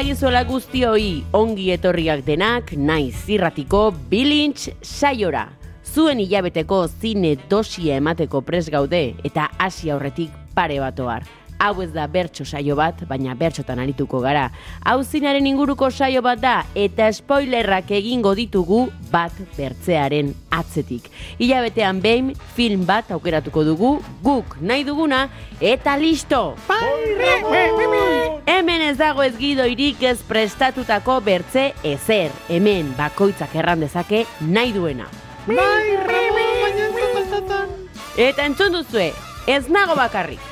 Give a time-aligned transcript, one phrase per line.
[0.00, 5.42] dagizuela guztioi, ongi etorriak denak, naiz zirratiko bilintz saiora.
[5.84, 11.26] Zuen hilabeteko zine dosia emateko pres gaude eta hasi aurretik pare bat ohar.
[11.60, 14.46] Hau ez da bertso saio bat, baina bertsotan arituko gara.
[14.88, 21.12] Hau zinaren inguruko saio bat da eta spoilerrak egingo ditugu bat bertzearen atzetik.
[21.36, 23.92] Hilabetean behin film bat aukeratuko dugu,
[24.24, 25.26] guk nahi duguna
[25.60, 26.54] eta listo!
[28.50, 32.32] Hemen ez dago ez gidoirik ez prestatutako bertze ezer.
[32.50, 35.04] Hemen bakoitzak erran dezake nahi duena.
[38.18, 39.12] Eta entzun duzue,
[39.46, 40.42] ez nago bakarrik.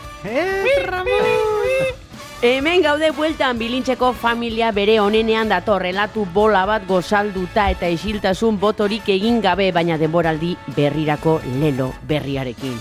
[2.43, 9.11] Hemen gaude bueltan bilintxeko familia bere onenean dator relatu bola bat gozalduta eta isiltasun botorik
[9.17, 12.79] egin gabe baina denboraldi berrirako lelo berriarekin.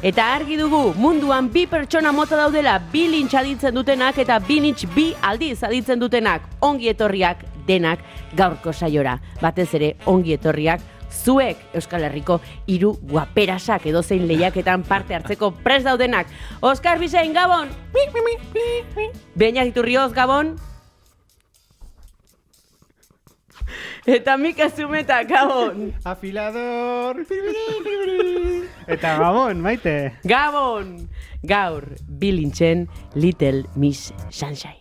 [0.00, 5.58] Eta argi dugu, munduan bi pertsona mota daudela bilintx aditzen dutenak eta bilintx bi aldiz
[5.66, 8.00] aditzen dutenak ongi etorriak denak
[8.36, 9.18] gaurko saiora.
[9.42, 15.82] Batez ere ongi etorriak zuek Euskal Herriko hiru guaperasak edo zein lehiaketan parte hartzeko pres
[15.84, 16.26] daudenak.
[16.60, 17.68] Oskar Bizein Gabon!
[19.36, 20.56] Beñat Iturrioz Gabon!
[24.10, 25.94] Eta Mika Zumeta Gabon!
[26.04, 27.22] Afilador.
[28.90, 30.18] Eta gabon, maite.
[30.26, 31.06] Gabon!
[31.46, 31.86] Gaur,
[32.18, 34.79] bilintzen Little Miss Sunshine.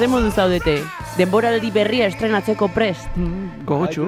[0.00, 0.80] Ze modu zaudete.
[1.18, 3.08] Denboraldi berria estrenatzeko prest.
[3.68, 4.06] Gogotxu.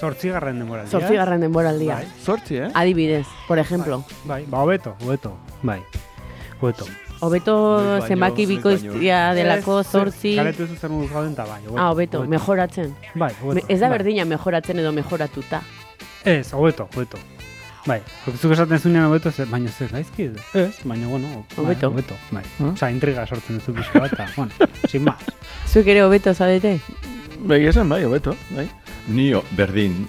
[0.00, 0.90] Zortzigarren demoraldia.
[0.98, 1.98] Zortzigarren denboraldia.
[2.24, 2.70] Zortzi, eh?
[2.72, 4.02] Adibidez, por ejemplo.
[4.24, 5.36] Bai, ba, hobeto, hobeto.
[5.62, 5.82] Bai,
[6.60, 6.86] hobeto.
[7.20, 10.34] Hobeto zenbaki bikoiztia delako zortzi...
[10.36, 11.78] Karetu ez zer moduz gauden, bai, hobeto.
[11.78, 12.94] Ah, hobeto, mejoratzen.
[13.14, 13.66] Bai, hobeto.
[13.66, 13.98] Me- Ez da bai.
[13.98, 15.60] berdina mejoratzen edo mejoratuta.
[16.24, 17.18] Ez, hobeto, hobeto.
[17.86, 17.98] Bai,
[18.40, 20.36] zuk esaten zunean hobeto, ze, baina ez gaizki ez.
[20.56, 21.90] Ez, baina, bueno, bai, Hobeto.
[21.90, 22.42] hobeto, bai.
[22.58, 22.70] Hm?
[22.72, 24.52] Osa, intriga sortzen duzu pixka bat, eta, bueno,
[24.88, 25.20] sin más.
[25.68, 26.78] Zuek ere hobeto zaudete?
[27.44, 28.64] Bai, esan bai, hobeto, bai.
[29.08, 30.06] Nio, berdin.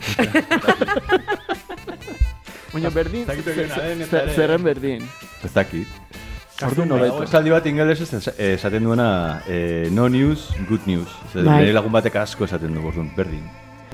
[2.72, 5.04] Baina berdin, zer- zer- zerren berdin.
[5.44, 5.88] Ez dakit.
[6.64, 7.24] Orduan hobeto.
[7.28, 11.12] esaldi bat ingelesez es- esaten duena eh, no news, good news.
[11.34, 11.74] Zer, Bai.
[11.76, 13.44] Lagun batek asko esaten du, orduan, berdin.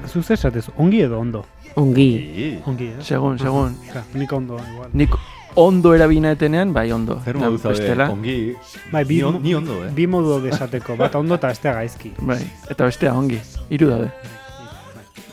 [0.08, 1.46] Zuz esatez, ongi edo ondo?
[1.76, 2.60] Ongi.
[2.66, 3.02] Ongi, eh?
[3.04, 3.76] Segun, segun.
[4.14, 4.90] Nik ondo, igual.
[4.94, 5.10] Nik
[5.56, 7.20] ondo erabina etenean, bai ondo.
[7.24, 8.56] Zer modu bestela, ongi,
[8.92, 9.92] Bai, bi, ni, on- ni ondo, eh?
[9.96, 12.14] bi modu daude esateko, bat ondo eta bestea gaizki.
[12.20, 12.40] Bai,
[12.70, 13.40] eta bestea ongi.
[13.70, 14.12] Hiru daude.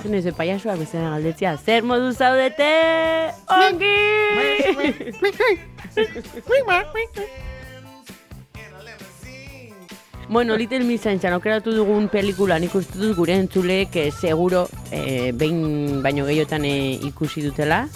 [0.03, 2.71] Zen ez paiasoak bezala galdetzea, zer modu zaudete?
[3.51, 3.97] Ongi!
[10.31, 15.33] Bueno, Little Miss Sunshine aukeratu dugun pelikula nik uste dut gure entzulek eh, seguro eh,
[15.33, 17.87] behin baino gehiotan eh, ikusi dutela.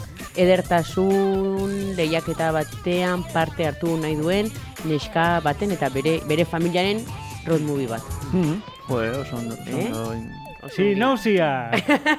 [0.41, 4.49] Edertasun lehiaketa batean parte hartu nahi duen
[4.89, 7.05] neska baten eta bere bere familiaren
[7.47, 8.01] road movie bat.
[8.33, 8.63] Mhm.
[8.89, 9.57] Jo, oso ondo.
[9.69, 10.97] Eh?
[10.97, 11.71] nauzia!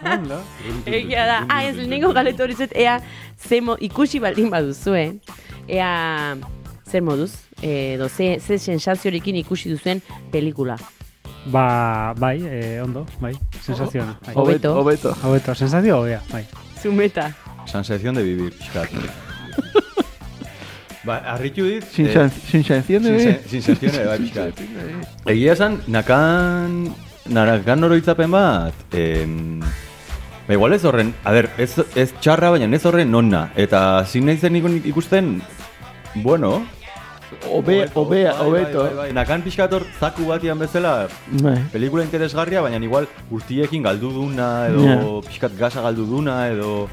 [0.06, 0.44] Ondo.
[0.86, 3.00] Egia da, ah, ez lehenengo galetu hori zet, ea,
[3.40, 5.16] ze mo, ikusi baldin baduzue,
[5.68, 6.36] ea,
[6.94, 7.32] zer moduz,
[7.66, 10.02] edo ze, ze sensaziorekin ikusi duzuen
[10.32, 10.78] pelikula.
[11.52, 13.34] Ba, bai, eh, ondo, bai,
[13.66, 14.06] sensazio.
[14.26, 14.36] Bai.
[14.36, 14.76] Hobeto.
[14.78, 15.16] Hobeto.
[15.24, 16.46] Hobeto, sensazio hobea, bai.
[16.82, 17.32] Zumeta.
[17.66, 18.90] Sensación de vivir, pixkat.
[21.04, 21.84] ba, harritu dit...
[21.84, 22.30] Sin, eh,
[22.64, 24.62] sanción de sin sensación, bai, pixkat.
[25.34, 26.94] Egia esan, nakan,
[27.28, 29.60] nakan oroitzapen bat, em,
[30.48, 33.50] ba, igual ez horren, a ber, ez, ez txarra, baina ez horren nonna.
[33.56, 35.42] Eta zin nahi zen ikun- ikusten,
[36.24, 36.62] bueno,
[37.52, 38.34] Obe, obea,
[38.96, 39.12] bai.
[39.14, 41.08] Nakan pixkator zaku batian bezala,
[41.42, 41.58] Bai.
[41.72, 44.98] pelikula interesgarria, baina igual guztiekin galdu duna, edo Ja.
[45.28, 46.90] pixkat gasa galdu duna, edo...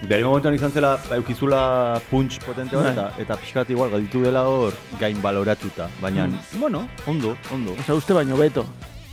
[0.00, 2.92] Bere momentuan izan zela, eukizula punch potente hor, Bai.
[2.92, 5.90] eta, eta pixkat igual galditu dela hor gain baloratuta.
[6.00, 7.74] Baina, bueno, ondo, ondo.
[7.80, 8.64] Osa, uste baino beto.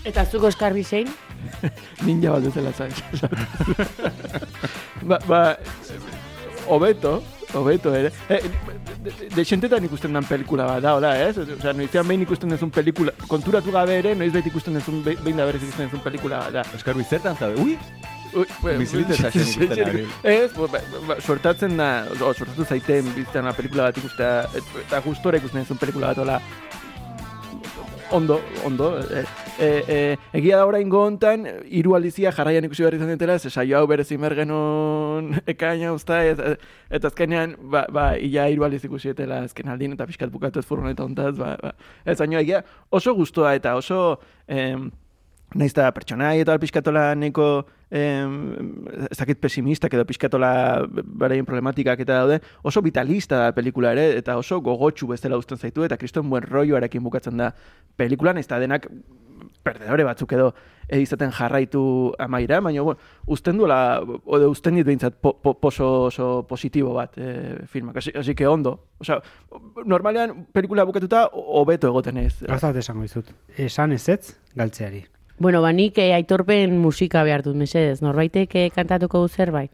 [0.05, 1.09] Eta zuko eskarbi zein?
[2.07, 2.93] Ninja bat dutela zain.
[5.09, 5.57] ba, ba,
[6.67, 7.21] hobeto,
[7.59, 8.11] hobeto ere.
[8.29, 8.41] Eh,
[9.03, 11.37] de, de, de xentetan ikusten dan pelikula bat da, hola, ez?
[11.37, 15.37] Osea, noizean behin ikusten duzun pelikula, konturatu gabe ere, noiz bait ikusten duzun, be- behin
[15.37, 16.65] da berez ikusten duzun pelikula bat da.
[16.75, 17.77] Oskar Bizertan, zabe, ui,
[18.35, 19.13] Ui, bueno, Bizilite.
[20.23, 21.15] Ez, ba, ba, ba,
[21.77, 21.87] da,
[22.21, 26.17] o, suertatu zaiten biztan una pelikula bat ikustea, et- eta gustora ikusten duzun pelikula bat,
[26.25, 26.41] hola,
[28.11, 28.97] ondo, ondo.
[28.99, 29.23] E,
[29.59, 33.77] e, e, egia da orain hontan hiru aldizia jarraian ikusi behar izan dutela, ze saio
[33.77, 39.43] hau berez imer genuen ekaina usta, eta azkenean, ba, ba, ia hiru aldiz ikusi dutela
[39.47, 41.73] azken aldin, eta pixkat bukatu ez furgoneta hontaz, ba, ba.
[42.05, 44.19] Ez, baina egia oso gustoa eta oso...
[44.47, 44.89] Em,
[45.55, 47.45] Naiz pertsonai eta pixkatola neko
[47.89, 48.33] em,
[49.07, 50.49] ez dakit pesimistak edo pixkatola
[50.91, 55.85] beraien problematikak eta daude, oso vitalista da pelikula ere, eta oso gogotsu bezala uzten zaitu,
[55.87, 57.53] eta kriston buen rolloarekin bukatzen da
[57.95, 58.89] pelikulan, ez da denak
[59.67, 60.51] perdedore batzuk edo
[60.87, 61.81] e, izaten jarraitu
[62.19, 67.17] amaira, baina bueno, uzten duela, ode uzten dit behintzat po, po, poso, oso positibo bat
[67.17, 68.77] e, filmak, así, así que ondo.
[69.03, 69.19] Osea,
[69.85, 72.33] normalean pelikula bukatuta hobeto egoten ez.
[72.47, 73.31] Gauza bat esango dizut.
[73.57, 75.05] Esan ezetz, galtzeari.
[75.39, 77.99] Bueno, ba, nik eh, aitorpen musika behar dut, mesedez.
[78.01, 79.69] Norbaitek eh, kantatuko du zerbait.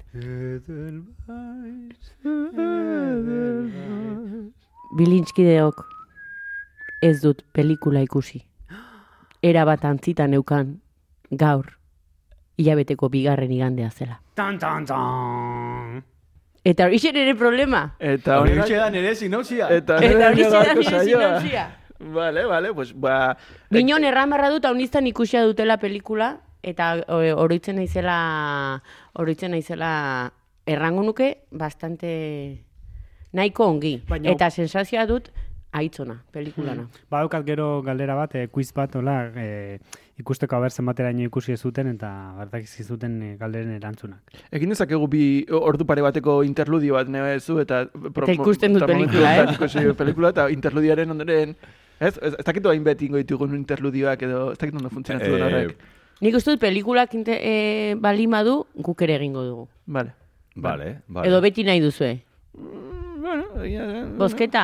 [4.99, 5.85] Bilintskideok
[7.01, 8.43] ez dut pelikula ikusi.
[9.43, 10.77] Era bat antzita neukan
[11.31, 11.73] gaur
[12.57, 14.21] hilabeteko bigarren igandea zela.
[14.37, 16.03] Tan, tan, tan.
[16.63, 17.95] Eta hori ere problema.
[17.99, 19.67] Eta hori da nire sinopsia.
[19.69, 21.03] Eta hori da saioa.
[21.03, 21.65] sinopsia.
[21.99, 23.35] Vale, vale, pues ba...
[23.71, 28.81] Minon erran barra dut haunistan ikusia dutela pelikula, eta oroitzen naizela,
[29.13, 30.31] oroitzen naizela
[30.65, 32.65] errango nuke bastante
[33.31, 33.97] nahiko ongi.
[34.07, 35.29] Baina- Eta sensazioa dut
[35.73, 36.87] aitzona, pelikulana.
[37.11, 39.79] Badaukat gero galdera bat, eh, quiz bat, hola, eh,
[40.21, 44.21] ikusteko aber zenbateraino ikusi ez zuten eta bertak zuten eh, galderen erantzunak.
[44.51, 47.07] Egin dezakegu bi ordu pare bateko interludio bat
[47.41, 47.85] zu eta...
[48.13, 49.53] pro- Eta ikusten dut pelikula, eh?
[49.55, 51.55] Ikusi pelikula eta interludiaren ondoren...
[51.99, 55.41] Ez, ez, ez dakit hain beti ingo ditugun interludioak edo ez dakit ondo funtzionatu duen
[55.41, 55.77] Eh, horrek.
[56.21, 59.67] Nik uste dut pelikulak inte, e, balima du, guk ere egingo dugu.
[59.87, 60.13] Vale.
[60.55, 61.27] Vale, vale.
[61.27, 62.19] Edo beti nahi duzue.
[63.23, 63.99] Bueno, egia da.
[64.19, 64.63] Bozketa?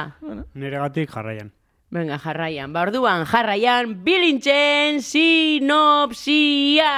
[0.53, 1.53] Nire gatik jarraian.
[1.95, 2.73] Venga, jarraian.
[2.75, 6.91] Ba, orduan, jarraian, bilintzen sinopsia!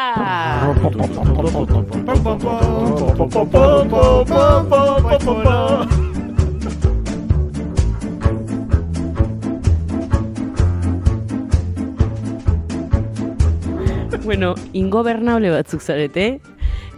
[14.25, 16.39] bueno, ingobernable batzuk zarete.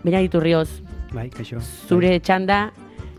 [0.04, 0.70] Bera iturrioz,
[1.12, 1.60] Bai, kaixo.
[1.60, 2.72] zure txanda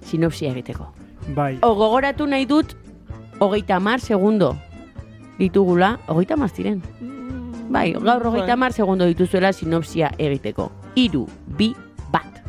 [0.08, 1.03] sinopsia egiteko.
[1.28, 2.74] Bai, O gogoratu nahi dut,
[3.40, 4.56] hogeita mar segundo
[5.38, 6.82] ditugula, hogeita mar ziren.
[7.70, 10.70] Bai, gaur hogeita mar segundo dituzuela sinopsia egiteko.
[10.94, 11.26] Iru,
[11.58, 11.72] bi,
[12.12, 12.42] bat.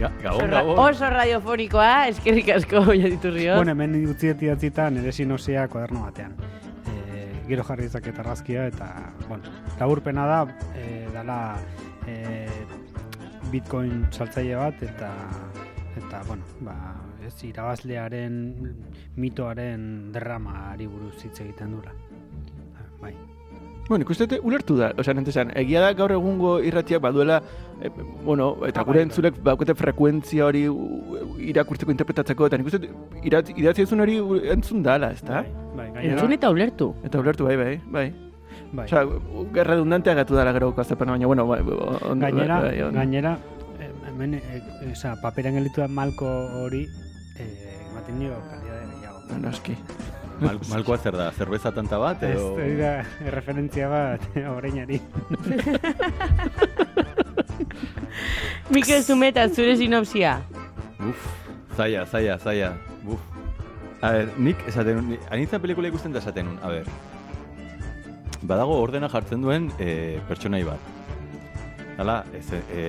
[0.00, 0.78] Ga- Gabon.
[0.78, 3.54] Oso radiofonikoa, eskerrik asko, jaditurrio.
[3.56, 6.34] bueno, hemen utzi idatzita nire sinosia kuaderno batean.
[7.46, 8.88] Gero jarri dezaket argazkia eta,
[9.28, 10.40] bueno, laburpena da,
[10.74, 11.38] e, dala
[12.06, 12.48] e,
[13.52, 15.12] bitcoin saltzaile bat eta
[15.96, 16.74] eta, bueno, ba,
[17.24, 18.34] ez irabazlearen
[19.16, 21.94] mitoaren derramari buruz hitz egiten dura.
[23.00, 23.14] Bai.
[23.88, 27.38] Bueno, ikustete ulertu da, osea, nentesan, egia da gaur egungo irratiak baduela,
[27.78, 27.90] e,
[28.24, 30.64] bueno, eta Ah, gure bai, entzulek baukete frekuentzia hori
[31.52, 32.90] irakurtzeko interpretatzeko, eta nik uste
[33.22, 34.18] idatzi hori
[34.56, 35.44] entzun dala, ezta?
[35.44, 35.65] Bai, bai,
[36.12, 36.94] Entzun eta ulertu.
[37.04, 38.06] Eta ulertu bai, bai, bai.
[38.72, 38.86] bai.
[38.86, 39.04] Osea,
[39.64, 42.94] redundantea gatu dala gero azapena, baina, bueno, bai, on, gainera, bai, on.
[42.94, 43.38] gainera,
[43.80, 46.26] eh, hemen, e, oza, paperan gelitu da malko
[46.62, 46.86] hori,
[47.38, 49.40] eh, ematen dio kalidade gehiago.
[49.42, 49.76] Noski.
[50.40, 52.54] Mal, malkoa zer da, zerbeza tanta bat, Ez, edo...
[52.54, 54.20] hori da, referentzia bat,
[54.54, 55.00] horreinari.
[58.74, 60.40] Mikel Zumeta, zure sinopsia.
[61.00, 61.24] Uf,
[61.76, 62.74] zaila, zaila, zaila.
[63.06, 63.35] Uf.
[64.06, 66.90] A ber, nik esaten anitza pelikula ikusten da esaten nun, a ber.
[68.46, 70.92] Badago ordena jartzen duen e, pertsonai bat.
[71.98, 72.84] Hala, ez, e,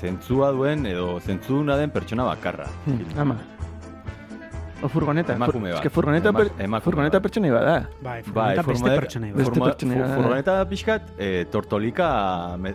[0.00, 2.68] zentzua duen edo zentzuduna den pertsona bakarra.
[2.86, 3.36] Hmm, ama.
[4.80, 5.34] O furgoneta.
[5.34, 5.78] Emakume bat.
[5.78, 7.22] Ez que furgoneta, Ema- per, emakume furgoneta bat.
[7.22, 7.88] pertsonei bada.
[8.00, 9.38] Bai, Bai, furgoneta beste forma- pertsonai bat.
[9.38, 9.64] Beste fu-
[9.98, 10.14] bat.
[10.14, 12.74] Furgoneta pixkat e, tortolika me,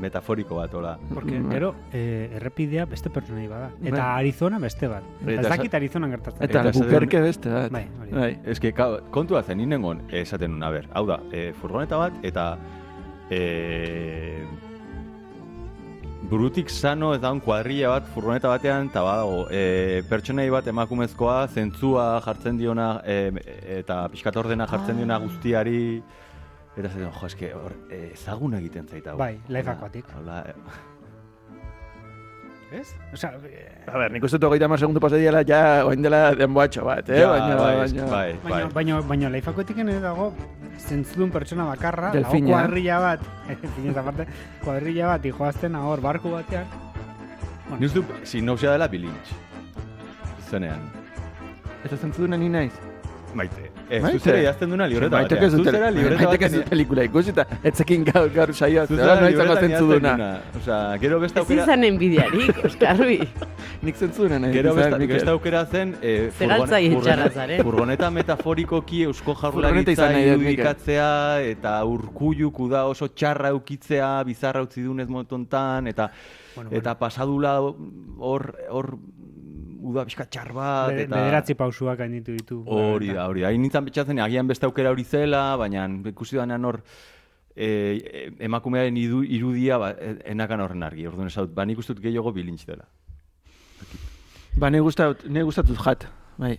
[0.00, 0.98] metaforiko bat, hola.
[1.12, 1.50] Porque, Mm.
[1.50, 3.70] gero, eh, errepidea beste pertsonai bada.
[3.82, 4.20] Eta Bai.
[4.20, 5.02] Arizona beste bat.
[5.20, 6.42] Bai, Ez eta dakit Arizona gertatzen.
[6.44, 7.70] Eta Eta bukerke beste bat.
[7.72, 8.20] Bai, hori da.
[8.20, 8.38] Bai.
[8.44, 12.12] Ez que, ka, kontua zen, inengon, esaten nun, a ber, hau da, e, furgoneta bat,
[12.22, 12.56] eta
[13.30, 14.44] e,
[16.32, 22.06] burutik sano ez daun kuadrilla bat furgoneta batean, eta badago, e, pertsonei bat emakumezkoa, zentzua
[22.24, 23.18] jartzen diona, e,
[23.76, 25.82] eta pixkat ordena jartzen diona guztiari,
[26.72, 29.18] eta zaten, jo, eske, hor, e, ezagun egiten zaita.
[29.20, 30.08] Bai, Life Aquatic.
[30.16, 30.56] hola, e,
[32.72, 32.94] Ez?
[33.12, 36.30] Osa, eh, A ber, nik uste dut hogeita mar segundu pasa diela, ja, oain dela
[36.32, 37.18] denboatxo bat, eh?
[37.20, 38.06] ja, baina, bai, baina...
[38.08, 38.62] bai, bai.
[38.72, 39.28] baina, baina, baina
[40.78, 42.50] Zentzudun pertsona bakarra, Delfina.
[42.52, 44.26] kuadrilla bat, delfinez aparte,
[44.64, 46.66] kuadrilla bat, dijoazten hor barku batean.
[47.78, 49.32] Ni uste dut sinopsia dela bilintx.
[50.50, 50.82] Zenean.
[51.84, 52.72] Eta zentzuduna ni naiz.
[53.34, 53.71] Maite.
[53.92, 54.18] Ez, Maite?
[54.18, 55.44] zu zera idazten duna libreta batean.
[55.44, 56.70] ez dut Zu zera libreta Maitek ez dut batean.
[56.70, 58.86] pelikula ikusi eta etzekin gaur, gaur saioa.
[58.86, 60.12] Zu Zera zera noiz libretan zentzuduna.
[60.14, 60.60] idazten duna.
[60.62, 61.62] Osea, gero beste Ez aukera...
[61.66, 63.18] izan enbidiarik, Oskarbi.
[63.84, 64.52] Nik zentzuduna nahi.
[64.56, 65.94] Gero beste aukera zen...
[66.00, 67.62] Eh, furgone- txarra furgoneta- zaren.
[67.62, 69.34] Furgoneta metaforikoki eusko
[70.30, 70.52] Mikel.
[70.52, 71.10] irudikatzea
[71.52, 76.10] eta urkulluk uda oso txarra eukitzea, bizarra utzi dunez momentontan, eta
[76.54, 78.96] Bueno, eta pasadula hor hor
[79.82, 81.16] uda pixka txar bat, Be- eta...
[81.16, 82.62] Bederatzi pausuak gainditu ditu.
[82.66, 83.48] Hori da, hori da.
[83.50, 86.80] Hain nintzen betxatzen, agian beste aukera hori zela, baina ikusi danean hor
[87.56, 91.06] e, emakumearen idu, irudia ba, e- enakan horren argi.
[91.10, 92.86] Orduan esaut, ba nik uste dut gehiago bilintz dela.
[94.58, 96.06] Ba, ne gustatut, ne gustatut jat.
[96.38, 96.56] Bai.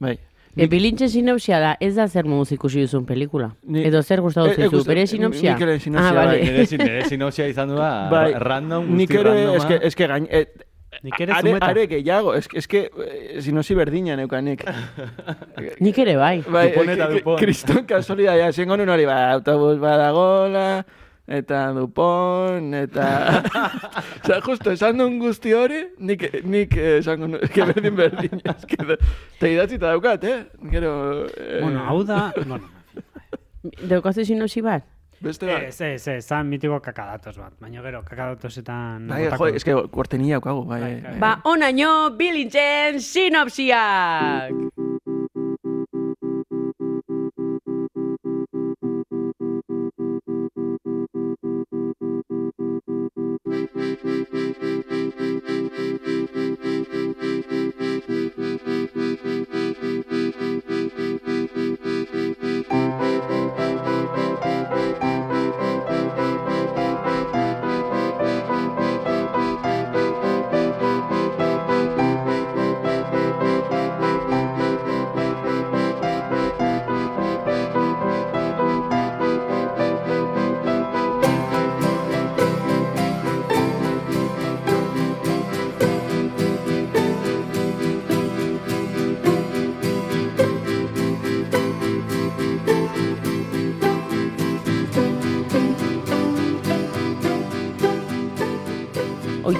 [0.00, 0.16] Bai.
[0.56, 3.50] E, bilintxe sinopsia da, ez da zer moduz ikusi duzun pelikula.
[3.68, 5.52] Ni- Edo zer gustatu E- e zaizu, gust- bere sinopsia?
[5.54, 6.26] Mikelen sinopsia, ah, bai.
[6.26, 6.78] vale.
[6.80, 8.32] Nere sinopsia izan du da, Bai.
[8.32, 9.56] ra- random, Nik guzti ere, randoma.
[9.60, 10.26] eske, eske gain...
[10.30, 10.64] Et,
[11.02, 11.66] Nik ere are, zumeta.
[11.68, 14.62] are gehiago, eske, eske eh, sinopsi berdina neukanik.
[15.84, 16.38] Nik ere bai.
[16.46, 17.40] Bai, Dupont eta eh, Dupont.
[17.42, 20.84] Kriston kasualitatea, zengo nun hori, ba, autobus badagola,
[21.28, 23.10] eta Dupont, eta...
[24.24, 28.80] Osa, justo, esan duen guzti hori, nik, nik eh, esango nun, eske berdin berdin, eske,
[28.88, 28.96] da-
[29.36, 30.38] eta idatzita daukat, eh?
[30.72, 30.94] Gero...
[31.36, 32.30] Eh, Bueno, hau da...
[32.40, 32.62] Bueno,
[33.90, 34.84] Daukazu sinopsi bat?
[35.20, 35.62] Beste bat.
[35.68, 37.54] Ez, ez, ez, zan mitiko kakadatos bat.
[37.60, 39.06] Baina gero, kakadatosetan...
[39.08, 39.56] Bai, jo, dut.
[39.60, 40.80] eske kuartenia daukagu, bai.
[40.82, 41.14] Bai, bai.
[41.14, 41.20] bai.
[41.24, 44.95] Ba, onaino bilintxen sinopsiak!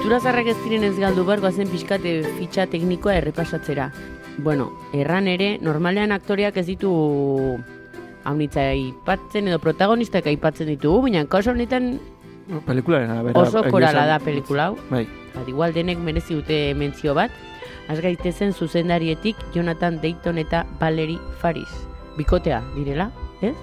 [0.07, 3.89] Oitura zarrak ez diren ez galdu behar goazen pixkate fitxa teknikoa errepasatzera.
[4.39, 6.91] Bueno, erran ere, normalean aktoreak ez ditu
[8.23, 11.97] haunitza aipatzen edo protagonistak aipatzen ditugu, baina kaso honetan
[12.69, 13.41] Pelikularen arabera.
[13.41, 14.77] oso korala da pelikula hau.
[14.87, 15.03] Bai.
[15.35, 17.35] Bat, igual denek merezi dute mentzio bat.
[17.91, 21.83] Az gaitezen zuzendarietik Jonathan Dayton eta Valerie Faris.
[22.15, 23.11] Bikotea, direla,
[23.41, 23.57] ez?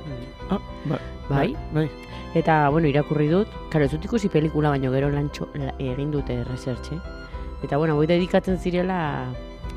[0.54, 0.99] Ah, bai.
[1.28, 1.56] Bai.
[1.75, 1.88] Bai.
[2.34, 6.42] Eta, bueno, irakurri dut, karo, ez dut ikusi pelikula, baino gero lantxo, la, egin dute
[6.44, 6.99] researche.
[7.62, 9.26] Eta, bueno, boi dedikatzen zirela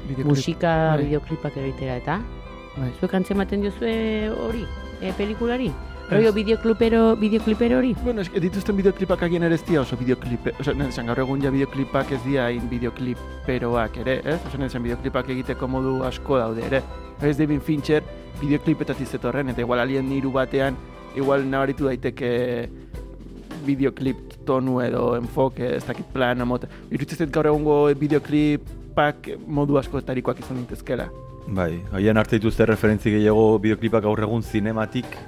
[0.08, 0.26] Bideoklip.
[0.26, 1.04] musika bai.
[1.06, 2.20] bideoklipak egitera, eta
[2.78, 2.92] Bai.
[3.00, 4.66] zuek antzematen diozue hori,
[5.02, 5.72] e, pelikulari?
[6.10, 7.90] Rollo bideoklipero, bideoklipero hori?
[8.00, 11.42] Bueno, eske dituzten bideoklipak agien ere ez dira oso bideoklipe, oso, nahi esan gaur egun
[11.44, 14.38] ja bideoklipak ez dira hain bideokliperoak ere, ez?
[14.48, 16.82] Oso, nahi esan bideoklipak egiteko modu asko daude ere.
[17.20, 18.08] Ez David Fincher
[18.40, 20.80] bideoklipetatik zetorren, eta igual alien hiru batean,
[21.20, 22.32] igual nabaritu daiteke
[23.68, 26.70] videoklip tonu edo enfoke, ez dakit plan, amot.
[26.88, 31.12] Iruditzen zait gaur egungo videoklipak modu askotarikoak izan daitezkela.
[31.48, 35.20] Bai, haian arte dituzte referentzi gehiago bideoklipak gaur egun zinematik,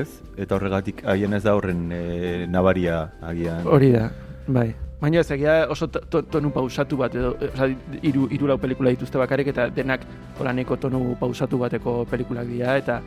[0.00, 0.08] ez?
[0.36, 3.66] Eta horregatik haien ez da horren e, nabaria agian.
[3.66, 4.10] Hori da,
[4.46, 4.74] bai.
[5.00, 7.66] Baina ez egia oso to- to- tonu pausatu bat edo, eh, oza,
[8.02, 10.00] iru, iru lau pelikula dituzte bakarrik eta denak
[10.38, 13.00] holaneko tonu pausatu bateko pelikulak dira eta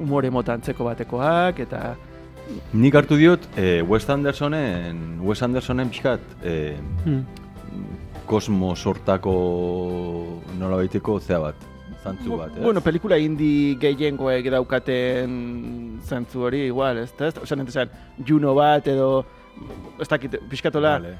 [0.00, 1.94] umore mota antzeko batekoak eta
[2.72, 6.74] Nik hartu diot e, Wes Andersonen, Wes Andersonen pixkat e,
[7.04, 7.22] Hmm.
[8.26, 9.34] kosmo sortako
[10.58, 11.54] nola baiteko zea bat,
[12.02, 12.62] zantzu bat, ez?
[12.64, 15.34] Bueno, pelikula indie gehiengoek daukaten
[16.06, 17.28] zantzu hori igual, ez da?
[17.42, 17.90] Osa, esan,
[18.26, 19.24] Juno bat edo,
[20.00, 21.18] ez dakit, pixkatola, Vale.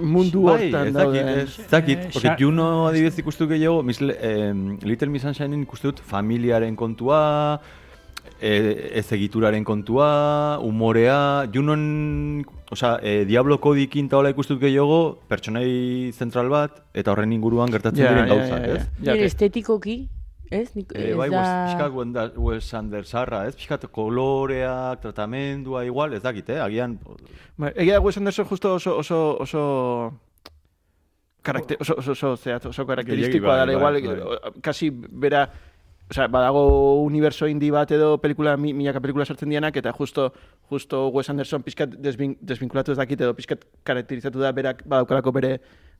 [0.00, 1.28] mundu Bai, hortan ez dakit, dauden.
[1.28, 4.52] ez dakit, Eh, porque Juno adibidez ikustu gehiago, mis, eh,
[4.82, 7.60] Little Miss Sunshine ikustu dut familiaren kontua,
[8.40, 15.18] eh, ez egituraren kontua, umorea, Junon, osea, eh, Diablo kodikin eta hola ikustu dut gehiago,
[15.28, 18.74] pertsonai zentral bat, eta horren inguruan gertatzen Ja, diren gauzak, ja, ja.
[18.80, 18.88] ez?
[19.02, 19.98] Ja, que- estetikoki,
[20.50, 20.70] ez?
[20.74, 21.44] Nik, ez bai, da...
[21.68, 23.54] Pixkat Wes Andersarra, ez?
[23.56, 26.60] Pixkat koloreak, tratamendua, igual, ez dakit, eh?
[26.64, 26.98] Agian,
[27.60, 29.62] Ba, egia da Wes Anderson justo oso, oso, oso,
[31.42, 35.46] karakter, oso, oso, oso, zehatz, oso karakteristikoa bai, dara, igual, bai, kasi bera,
[36.10, 40.32] Osea, badago universo indie bat edo pelikula, mi, milaka pelikula sartzen dianak, eta justo,
[40.72, 45.52] justo Wes Anderson pixkat desbin, desvinkulatu ez dakit, edo pixkat karakterizatu da berak badaukalako bere,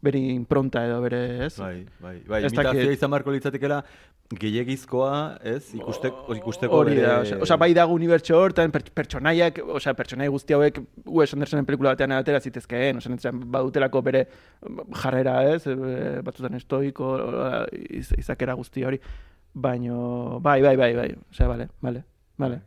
[0.02, 1.52] bere impronta edo bere, ez?
[1.62, 2.96] bai, bai, bai, Ez imitazioa dakit.
[2.98, 3.78] izan marko litzatekela,
[4.34, 5.12] gehiagizkoa,
[5.46, 5.70] ez?
[5.78, 10.26] Ikusteko, ikusteko Hori da, bere- osea, osea, bai dago unibertso hortan, per, pertsonaiak, osea, pertsonai
[10.34, 14.26] guzti hauek Wes Andersonen pelikula batean atera zitezkeen, osea, nintzen, badutelako bere
[15.04, 17.14] jarrera, ez, e, batzutan estoiko,
[18.18, 18.98] izakera guzti hori,
[19.54, 22.04] baino, bai, bai, bai, bai, osea, bale, bale,
[22.36, 22.60] bale.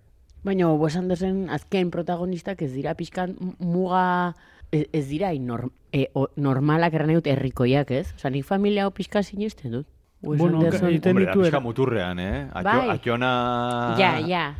[0.43, 4.35] Baina Wes Anderson azken protagonistak ez dira pixkan muga
[4.71, 8.13] ez, ez dira norm, e, o, normalak erran dut herrikoiak, ez?
[8.17, 9.87] Osa, nik familia hau pixka sinesten dut.
[10.23, 10.87] Wes Bueno, Anderson...
[10.89, 12.47] egiten Hombre, ditu pixka era- muturrean, eh?
[12.53, 12.89] Atio, Bai.
[12.95, 13.95] Ationa...
[13.99, 14.55] Ja, ja.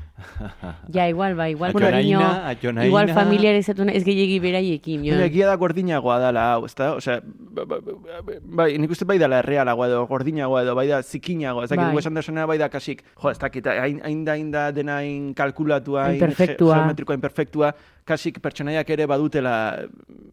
[0.94, 2.86] Ja, igual, bai, igual cariño, atxonaina.
[2.88, 5.16] igual familiarizatu ez gehiagi beraiekin, jo.
[5.16, 6.94] Baina egia da gordinagoa dela, hau, ezta?
[7.00, 11.02] Osea, ba- ba- ba- bai, nik uste bai dela errealagoa edo gordinagoa edo bai da
[11.02, 11.96] zikinagoa, ez dakit Bai.
[11.98, 15.34] Wes Andersona bai da kasik, jo, ez dakit, hain, hain da, hain da dena hain
[15.34, 17.74] kalkulatua, Hain ge- geometrikoa, hain perfektua,
[18.06, 19.56] kasik pertsonaiak ere badutela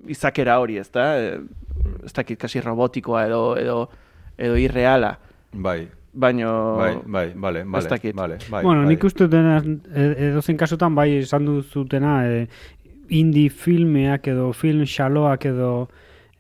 [0.06, 1.08] izakera hori, ezta?
[1.18, 1.40] Eh,
[2.04, 3.88] Ez dakit, kasi robotikoa edo, edo,
[4.40, 5.18] edo irreala,
[5.52, 6.76] Bai, baino...
[6.76, 8.14] bai, bai, vale, vale, dakit.
[8.14, 8.88] vale, bai, bueno, bai.
[8.94, 9.62] nik uste dena,
[9.94, 12.48] edozen kasutan bai esan duzutena, e,
[13.10, 15.88] indie filmeak edo film xaloak edo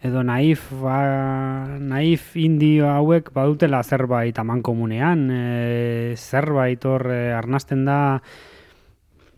[0.00, 0.96] edo naif, ba,
[1.76, 8.22] naif indie hauek badutela zerbait aman komunean, e, zerbait hor e, arnasten da,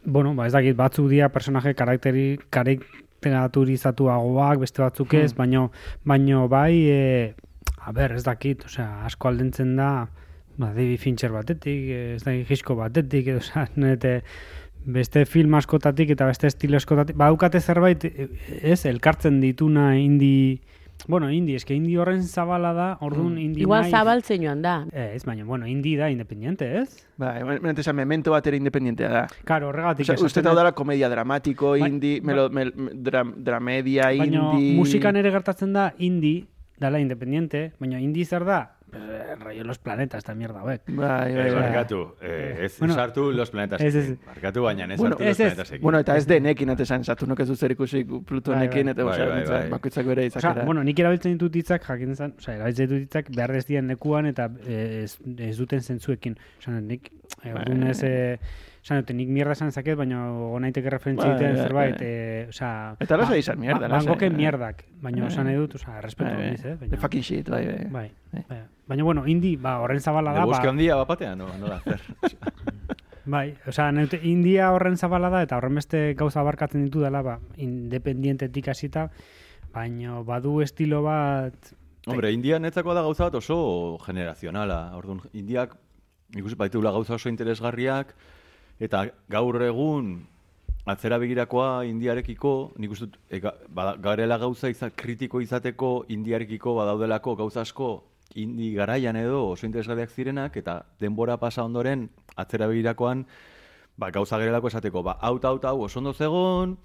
[0.04, 5.72] bueno, ba ez dakit, batzuk dira personaje karakteri, karakterizatuagoak, beste batzuk ez, baino,
[6.06, 7.34] baino bai, e,
[7.86, 10.08] a ber, ez dakit, osea, asko aldentzen da,
[10.56, 14.22] ba, David Fincher batetik, ez dakit, Hitchcock batetik, edo, osea, nete,
[14.84, 18.28] beste film askotatik eta beste estilo askotatik, baukate zerbait, eh,
[18.62, 20.60] ez, elkartzen dituna indi,
[21.08, 24.74] bueno, indi, eske indi horren zabala da, orduan indi Igual nahi- zabaltzen joan da.
[24.92, 27.06] Eh, ez, baina, bueno, indi da independiente, ez?
[27.18, 29.24] Bai, baina esan, memento bat ere independentea da.
[29.48, 32.70] Karo, horregatik Osea, uste dela komedia dramatiko, Bai, indie, ba- melo, mel,
[33.02, 34.76] dram, dramedia, Baina indie...
[34.78, 36.44] musikan ere gertatzen da indie,
[36.82, 38.62] dala independiente, baina indie zer da?
[38.92, 40.82] Eh, Rollo los planetas, esta mierda hauek.
[40.88, 41.62] Bai, bai, Eh, bai.
[41.62, 43.80] barkatu, eh, ez Bueno, sartu los planetas.
[43.80, 44.18] ez, ez.
[44.26, 45.80] Barkatu, baina ez Bueno, sartu los planetas.
[45.80, 49.12] Bueno, eta ez denekin, eta esan, Saturnok ez du zer ikusi Plutonekin, Bai, eta bai.
[49.14, 49.70] osea, Bai, bai, nintzen, bai.
[49.70, 50.64] bakoitzak bere Osea, izakera.
[50.66, 54.26] bueno, nik erabiltzen ditut hitzak jakin zen, osea, erabiltzen ditut hitzak behar ez dien lekuan
[54.26, 56.36] eta eh, ez, ez duten zentzuekin.
[56.58, 57.10] Osea, nik,
[57.44, 58.38] eh, orduan ez, eh,
[58.82, 62.06] esan dute, nik mierda esan zaket, baina gonaiteke referentzia Bai, egiten bai, zerbait, bai.
[62.08, 62.96] eh, osea...
[63.00, 64.40] Eta lasai ba- izan mierda, ba- lasai, Van Goghen bai.
[64.42, 65.30] mierdak, baina Bai.
[65.32, 66.76] esan nahi dut, osea, respeto Bai, handiz, eh?
[66.80, 67.76] The Baina, fucking shit, bai, bai.
[67.90, 68.44] bai, Bai.
[68.48, 68.60] bai.
[68.88, 72.00] Baina, bueno, indi, ba, horren zabala da, bosque ba, handia bapatean, no, no da, zer.
[73.24, 77.36] Bai, osea, neute, India horren zabala da eta horren beste gauza abarkatzen ditu dela, ba,
[77.56, 79.10] independientetik hasita,
[79.72, 81.54] baina badu estilo bat...
[82.10, 84.80] Hombre, India netzako da gauza bat oso generazionala.
[84.98, 85.76] Orduan, Indiak
[86.34, 88.10] ikusi baitula gauza oso interesgarriak,
[88.82, 90.12] eta gaur egun
[90.90, 93.38] atzera begirakoa indiarekiko, nik uste e,
[94.02, 97.92] garela gauza iza, kritiko izateko indiarekiko badaudelako gauza asko
[98.34, 103.26] indi garaian edo oso interesgarriak zirenak, eta denbora pasa ondoren atzera begirakoan
[103.96, 106.76] ba, gauza gerelako esateko, ba, hau, hau, hau, oso ondo zegon,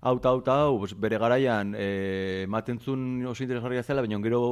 [0.00, 4.42] hau, hau, hau, bere garaian eh, ematen zuen oso interesgarria zela, baina gero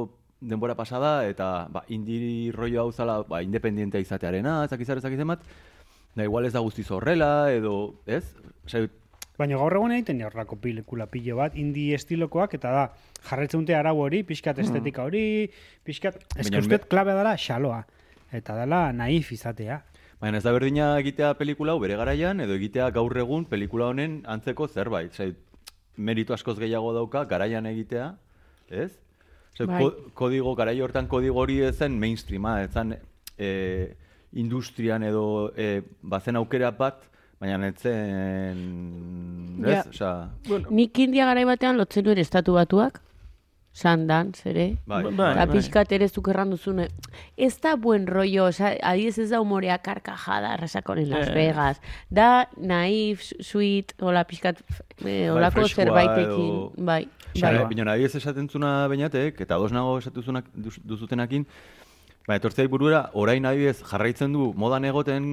[0.41, 5.47] denbora pasada, eta ba, indi rollo hau zala, ba, independientea izatearena, ezakizar ezakizen bat,
[6.15, 8.23] da igual ez da guztiz horrela, edo, ez?
[8.65, 8.87] Osea,
[9.33, 12.83] Baina gaur egun egiten dira horrelako pelikula pilo bat, indie estilokoak, eta da,
[13.25, 15.23] jarretzen dute arau hori, pixkat estetika hori,
[15.87, 17.79] pixkat, ez Baina ustet klabe dela xaloa,
[18.31, 19.79] eta dela naif izatea.
[20.21, 24.21] Baina ez da berdina egitea pelikula hau bere garaian, edo egitea gaur egun pelikula honen
[24.29, 25.17] antzeko zerbait.
[25.17, 25.33] Osea,
[25.97, 28.11] meritu askoz gehiago dauka garaian egitea,
[28.69, 28.91] ez?
[29.55, 29.81] Osea, Bai.
[29.81, 32.95] ko, kodigo, garai hortan kodigo hori ez zen mainstreama, ez zen
[33.37, 33.49] e,
[34.33, 37.03] industrian edo e, bazen aukera bat,
[37.39, 39.71] baina ez zen, ez?
[39.73, 39.83] Ja.
[39.89, 43.01] Osea, Nik india garai batean lotzen nuen estatu batuak,
[43.73, 44.77] Sundance, ere.
[44.85, 45.31] bai, Bai.
[45.33, 46.89] Eta pixkat ere zuk erran duzune.
[47.35, 51.33] Ez da buen rollo, oza, adiez ez da humorea karkajada, arrasakon en Las Eh.
[51.33, 51.81] Vegas.
[52.11, 56.45] Da naif, sweet, hola pixkat, eh, Bai, holako freskoa zerbaitekin.
[56.51, 57.07] edo- Bai,
[57.41, 57.55] Bai.
[57.57, 57.65] bai.
[57.67, 61.47] Bino, nahi ez esaten zuna bainatek, eta dos nago duz- duzutenakin,
[62.23, 65.25] Ba, etortzea burura, orain adibidez jarraitzen du modan egoten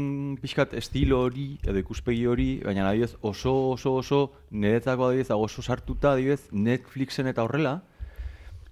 [0.42, 4.18] pixkat estilo hori, edo ikuspegi hori, baina adibidez oso oso oso
[4.50, 7.76] niretzako adibidez oso sartuta adibidez Netflixen eta horrela,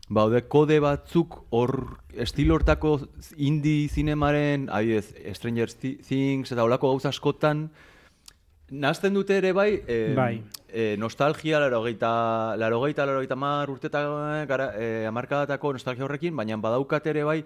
[0.09, 1.76] baude kode batzuk hor
[2.18, 2.96] estilo hortako
[3.37, 7.68] indie zinemaren, adibidez Stranger Thi- Things eta holako gauza askotan,
[8.68, 10.42] Nazten dute ere bai, eh, Bai.
[10.68, 14.02] eh, nostalgia, larogeita, larogeita, larogeita mar urteta,
[14.50, 17.38] gara, eh, amarkadatako nostalgia horrekin, baina badaukat ere bai,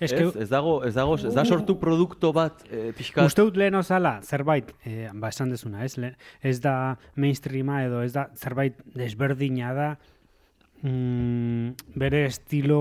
[0.00, 3.56] Ez, ez, ez dago, ez dago, ez da sortu produkto bat, eh, pixkat, Uste dut
[3.60, 8.26] lehen osala, zerbait, eh, ba esan dezuna, ez, Le, ez da mainstreama edo ez da
[8.36, 9.88] zerbait desberdina da,
[10.82, 12.80] mm, bere estilo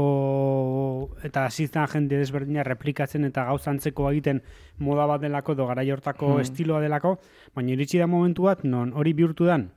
[1.23, 4.41] eta asizten jende desberdina replikatzen eta gauza antzeko egiten
[4.79, 7.17] moda bat delako edo garai hortako estiloa delako,
[7.55, 9.69] baina iritsi da momentu bat non hori bihurtu dan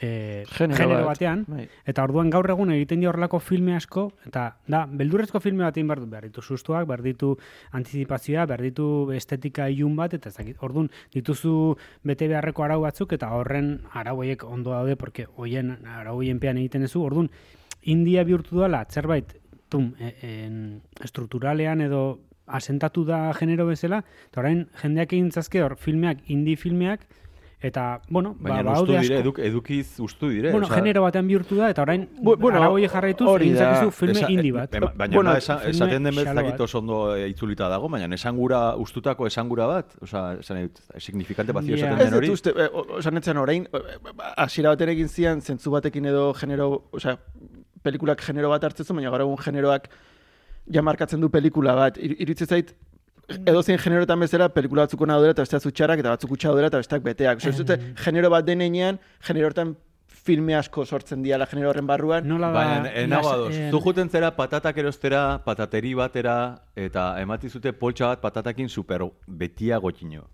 [0.00, 1.66] eh, Genero genero bat, batean, bai.
[1.86, 5.90] eta orduan gaur egun egiten dio horrelako filme asko, eta da, beldurrezko filme bat egin
[5.90, 7.34] behar behar ditu sustuak, behar ditu
[7.76, 13.12] antizipazioa, behar ditu estetika ilun bat, eta ez dakit, orduan dituzu bete beharreko arau batzuk,
[13.12, 17.30] eta horren arau horiek ondo daude, porque hoien arau pean egiten ezu, orduan
[17.82, 19.36] India bihurtu dela, zerbait,
[19.68, 25.30] tum, e, en, estrukturalean edo asentatu da genero bezala, eta orain jendeak egin
[25.62, 27.06] hor filmeak, indie filmeak,
[27.62, 30.50] eta, bueno, baina ba, ustu baude dire, eduk, edukiz ustu dire.
[30.52, 33.58] Bueno, osea, genero batean bihurtu da, eta orain, Bu- bueno, arau horiek jarraituz, hori egin
[33.58, 33.74] da.
[33.74, 34.74] zakezu filme esa- indie bat.
[34.74, 36.60] eh, ba- baina Bueno, ba, esa- esaten den bezakit bat.
[36.60, 41.52] oso ondo eh, itzulita dago, baina esangura, ustutako esangura bat, osea, esan nahi dut, signifikante
[41.52, 41.86] bazio Ja.
[41.86, 42.30] esaten Ez den hori.
[42.30, 43.68] uste, eh, o- osan etzen orain,
[44.36, 47.18] hasiera baten egin zian, zentzu batekin edo genero, osea,
[47.82, 49.88] pelikulak genero bat hartzen zuen, baina gaur egun generoak
[50.66, 51.98] ja markatzen du pelikula bat.
[51.98, 52.74] Ir, iritze zait,
[53.50, 56.68] edo zein generoetan bezala, pelikula batzuk ona daudela eta besteak zutxarak, eta batzuk utxa daudela
[56.72, 57.38] eta besteak beteak.
[57.38, 59.76] Osea, ez dute, genero bat denean, genero hortan
[60.20, 62.26] filme asko sortzen diala genero horren barruan.
[62.28, 62.58] Nola da...
[62.58, 66.34] Baina, enago las- ados, eh, zu juten zera patatak erostera, patateri batera,
[66.76, 70.26] eta ematizute poltsa bat patatakin super betia gotxino.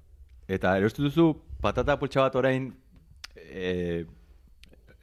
[0.48, 1.28] Eta erostu duzu
[1.62, 2.72] patata poltsa bat orain,
[3.36, 4.04] e,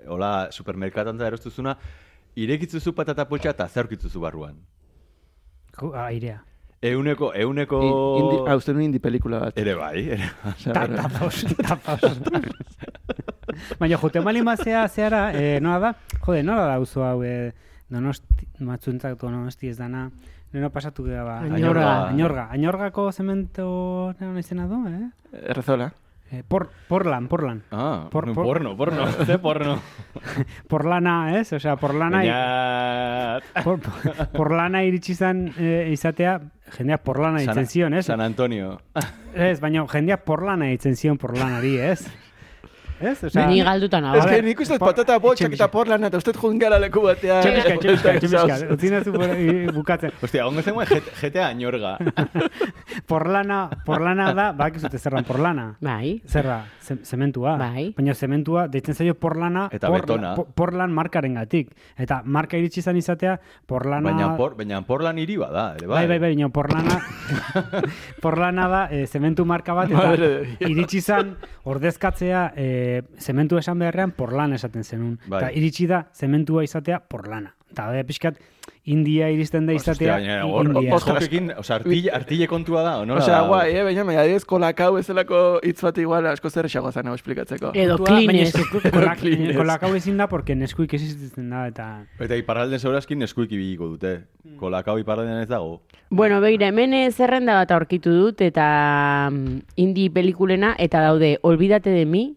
[0.08, 1.77] hola, supermerkatan da erostuzuna,
[2.36, 4.58] irekitzuzu patata poltsa eta zeurkitzuzu barruan.
[5.79, 6.41] Ju- airea.
[6.84, 7.80] Euneko, euneko...
[8.19, 9.58] Indi, hau, uste nuen indie pelikula bat.
[9.58, 10.30] Ere bai, ere
[10.65, 12.17] Ta- Tapaos, tapaos.
[13.80, 15.93] Baina, jote malin bazea zeara, eh, nola da?
[16.26, 17.54] Jode, nola da uzo hau, eh,
[17.89, 20.10] donosti, matzuentzak donosti ez dana,
[20.54, 21.36] Neno pasatu gara ba.
[21.41, 22.10] Añorga.
[22.12, 22.43] Añorga.
[22.54, 25.08] Añorgako zemento nena izena du, eh?
[25.50, 25.88] Errezola.
[26.34, 27.62] Eh, por, porlan, porlan.
[27.69, 29.78] Ah, Por- por- porno, porno, ze porno.
[30.67, 31.54] Porlana, ez?
[31.54, 32.17] Osea, porlana...
[32.17, 33.63] Baina...
[33.63, 33.80] Por,
[34.34, 36.39] porlana iritsi zan eh, izatea,
[36.78, 38.06] jendeak porlana ditzen zion, ez?
[38.08, 38.80] San Antonio.
[39.36, 42.08] Ez, baina jendeak porlana ditzen zion porlanari, ez?
[43.04, 43.24] Ez?
[43.28, 44.18] Osea, Ni galduta nago.
[44.18, 45.72] Ez A que ver, nik uste dut por- patata boltsak etxe eta pixka.
[45.78, 47.42] porlan eta uste joan gara leku batean.
[47.44, 48.58] Txepizka, txepizka.
[48.74, 50.12] Utzi nazu por- i- bukatzen.
[50.22, 50.88] Ostia, ongo zenuen
[51.22, 51.98] GTA añorga.
[53.08, 55.76] Porlana, porlana da, bak zute zerran porlana.
[55.82, 56.22] Bai.
[56.28, 57.58] Zerra, ze- zementua.
[57.58, 57.94] Bai.
[57.98, 60.36] Baina zementua, deitzen zaio porlana, Eta betona.
[60.36, 61.72] po- porlan markaren gatik.
[61.98, 64.12] Eta marka iritsi izan izatea, porlana...
[64.12, 66.08] Baina, por, baina porlan hiri bada, ere Bai, bai.
[66.08, 67.00] bai, bai, baina porlana,
[68.24, 70.13] porlana da, e, zementu marka bat, eta
[70.70, 75.17] iritsi zan, ordezkatzea, e, zementu esan beharrean, porlan esaten zenun.
[75.27, 75.41] Bai.
[75.41, 77.56] Eta iritsi da, zementua izatea, porlana.
[77.73, 78.38] Eta da, pixkat,
[78.86, 80.43] India iristen da Ostia, izatea,
[81.58, 83.21] oza, artille, artille kontua da, o nola?
[83.23, 83.47] Osea, da?
[83.47, 87.15] guai, eh, baina, baina, adibidez, kolakau bezalako hitz bat igual asko zer esago zan hau
[87.15, 87.71] esplikatzeko.
[87.73, 88.53] Edo klines.
[88.53, 89.56] kolak- Kleenex.
[89.58, 91.88] kolakau ezin da, porque neskuik existitzen da, eta...
[92.19, 94.13] Eta iparralden zeurazkin eskuik ibiliko dute.
[94.60, 95.82] Kolakau iparralden ez dago.
[96.10, 101.89] Bueno, begira, hemen eh, zerrenda bat aurkitu dut, eta mm, indie pelikulena, eta daude, Olvídate
[101.89, 102.36] de mi,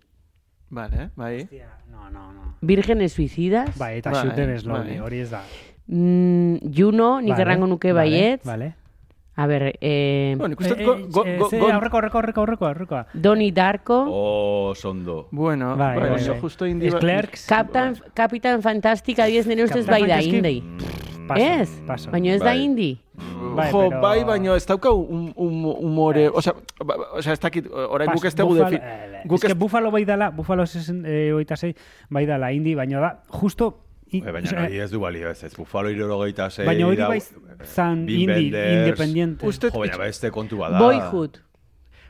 [0.70, 1.48] Vale, bai.
[1.90, 2.54] No, no, no.
[2.60, 4.98] Vírgenes suicidas, Bai, eta Bai, shooter slowly, bai.
[4.98, 5.42] hori ez da.
[5.86, 8.74] mm, Juno, nik Vale, errango nuke vale, baietz, Vale.
[9.38, 11.96] A ber, eh, Bueno, nik uste Eh, go, eh, go, eh, go, ze, go, aurreko,
[11.98, 13.06] aurreko, aurreko, aurreko, aurrekoa.
[13.12, 15.28] Donnie Darko, Oh, sondo.
[15.30, 16.40] Bueno, Bai, bai, bai, oso bai.
[16.40, 16.88] justo indi...
[16.88, 17.46] ba- Clerks.
[17.46, 20.32] Captain, Kapitan Fantastic adibidez nire ustez Captain bai da Fantastic?
[20.32, 21.05] indie.
[21.26, 22.10] Paso, Ez, paso.
[22.10, 22.62] baina ez da Bai.
[22.64, 22.98] indie.
[23.56, 26.52] Bai, jo, pero- bai, baina ez dauka un, un, humore, osea,
[26.84, 28.82] ba, ba, osea, ez dakit, orain guk ez dugu Buffalo- defi...
[28.82, 29.48] eh, Guk ez...
[29.50, 31.74] que Buffalo bai dala, Buffalo 66
[32.10, 33.82] bai dala indi, baina da, justo...
[34.12, 36.66] i- Eh, baina hori ez du balio ez, ez Buffalo irogeita sei.
[36.66, 37.20] Baina hori bai
[37.64, 39.46] zan indi, independiente.
[39.46, 40.78] Uste- Jo, baina beste kontu bada.
[40.78, 41.40] Boyhood.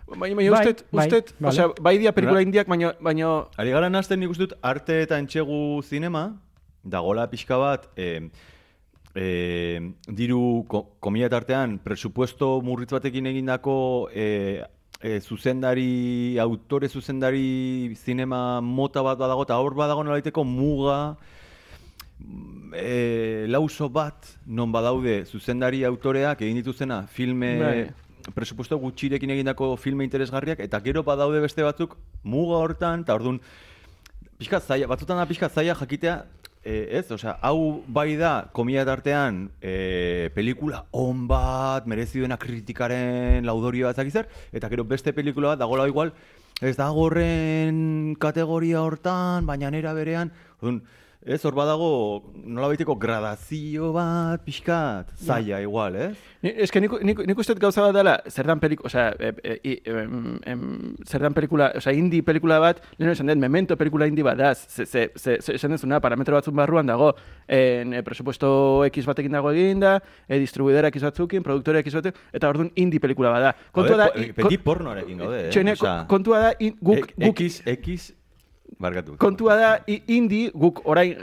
[0.07, 1.49] Baina, baina Bai, ustet, bai, ustet, vale.
[1.55, 5.81] osea, bai dia pelikula indiak, baina, baina, Ari gara nazten nik dut arte eta entxegu
[5.83, 6.35] zinema,
[6.85, 8.29] dagola pixka bat, eh,
[9.17, 13.77] eh, diru ko, komila tartean, presupuesto murritz batekin egindako
[14.13, 14.63] eh,
[15.01, 21.17] eh, zuzendari, autore zuzendari zinema mota bat badago, eta hor badago nolaiteko muga,
[22.73, 27.85] e, lauso bat non badaude zuzendari autoreak egin dituzena filme Bai.
[28.35, 33.41] presupuesto gutxirekin egindako filme interesgarriak eta gero badaude beste batzuk muga hortan eta ordun
[34.39, 36.25] pixka zaila, batzutan da pixka zaila jakitea
[36.67, 43.47] e, ez, osea, hau bai da komia tartean e, pelikula on bat, merezi duena kritikaren
[43.47, 46.13] laudorio bat zer, eta gero beste pelikula bat dagoela igual
[46.61, 50.83] ez dago horren kategoria hortan, baina nera berean, orduan,
[51.27, 51.89] ez, hor badago
[52.47, 56.13] nola baiteko gradazio bat, pixkat, zaila igual, ez?
[56.45, 59.73] Ni, eske nik, nik, nik uste gauza bat dela, zer dan pelikula, osea, e, e,
[59.91, 60.63] em, em,
[61.03, 64.53] zer dan pelikula, osea, indie pelikula bat, lehen esan den, memento pelikula indie bat da,
[64.55, 67.11] ze, ze, ze, ze, esan dezuna, parametro batzun barruan dago,
[67.49, 69.97] en, e, presupuesto X batekin dago eginda,
[70.29, 73.55] e, distribuidora X batzukin, produktore X batekin, eta orduan indie pelikula bat da.
[73.75, 75.51] Kontua da, Petit pornoarekin gaude, eh?
[75.51, 75.75] Txene,
[76.07, 78.13] kontua da, ek- guk X, X,
[78.79, 79.17] barkatu.
[79.19, 81.17] kontua da i- indie guk orain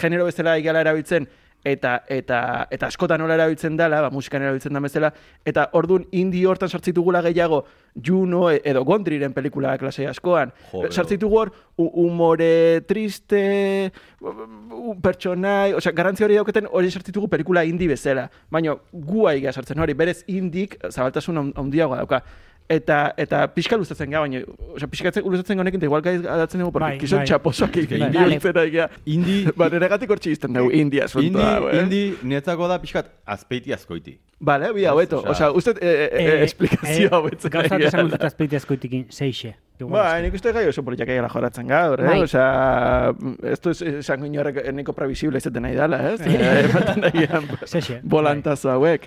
[0.00, 1.26] genero bezala igala erabiltzen
[1.66, 5.12] eta eta eta askotan nola erabiltzen dela, ba musikan erabiltzen da bezala
[5.44, 7.64] eta ordun indie hortan sartzitugula gehiago
[8.06, 10.52] Juno e- edo Gondriren pelikula klase askoan.
[10.90, 18.28] Sartzitugu hor umore triste, u- pertsonai, osea, garrantzi hori dauketen hori sartzitugu pelikula indie bezala.
[18.50, 22.22] Baina gu aiga sartzen hori, berez indik zabaltasun handiagoa dauka.
[22.68, 24.40] Eta eta pixka luzatzen ga, baina,
[24.74, 27.26] osea, pixka luzatzen honekin, eta igual gai adatzen dugu, porque Bai, kizon bai.
[27.30, 28.06] txaposoak egin Bai.
[28.08, 28.34] indie Vale.
[28.40, 28.86] hortzera egia.
[29.06, 31.82] Indie, Ba, neregatik hortxe izten dugu, india indie, asuntoa, eh?
[31.84, 34.16] indie, niretzako da pixkat azpeiti azkoiti.
[34.40, 35.20] Vale, bi hobeto.
[35.22, 37.50] Osea, Osea, uste eh, eh, eh, esplikazio hau etzen.
[37.54, 39.54] Gauzat esan dut azpeite askoitikin, seixe.
[39.80, 42.10] Ba, nik uste gai oso politak egala joratzen gaur, eh?
[42.10, 42.18] Bai.
[42.26, 43.14] Osea,
[43.52, 46.20] esto es esango inorrek eneko previsible izaten nahi dala, ez?
[46.26, 48.00] Eh, Ematen nahian Sexe.
[48.02, 49.06] volantazo hauek.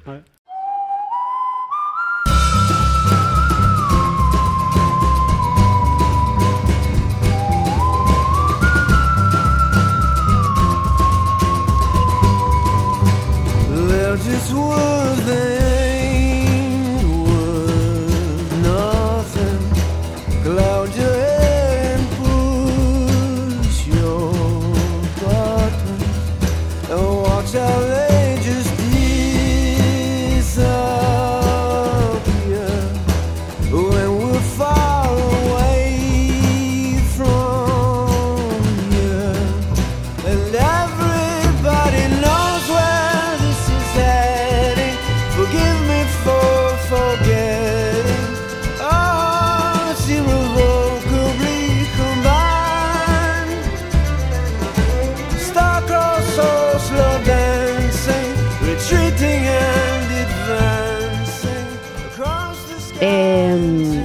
[63.40, 64.04] Em,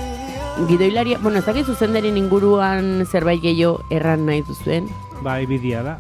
[0.69, 4.87] gidoilaria, bueno, ez dakit zuzendaren inguruan zerbait gehiago erran nahi duzuen.
[5.27, 5.95] Bai, bidia da.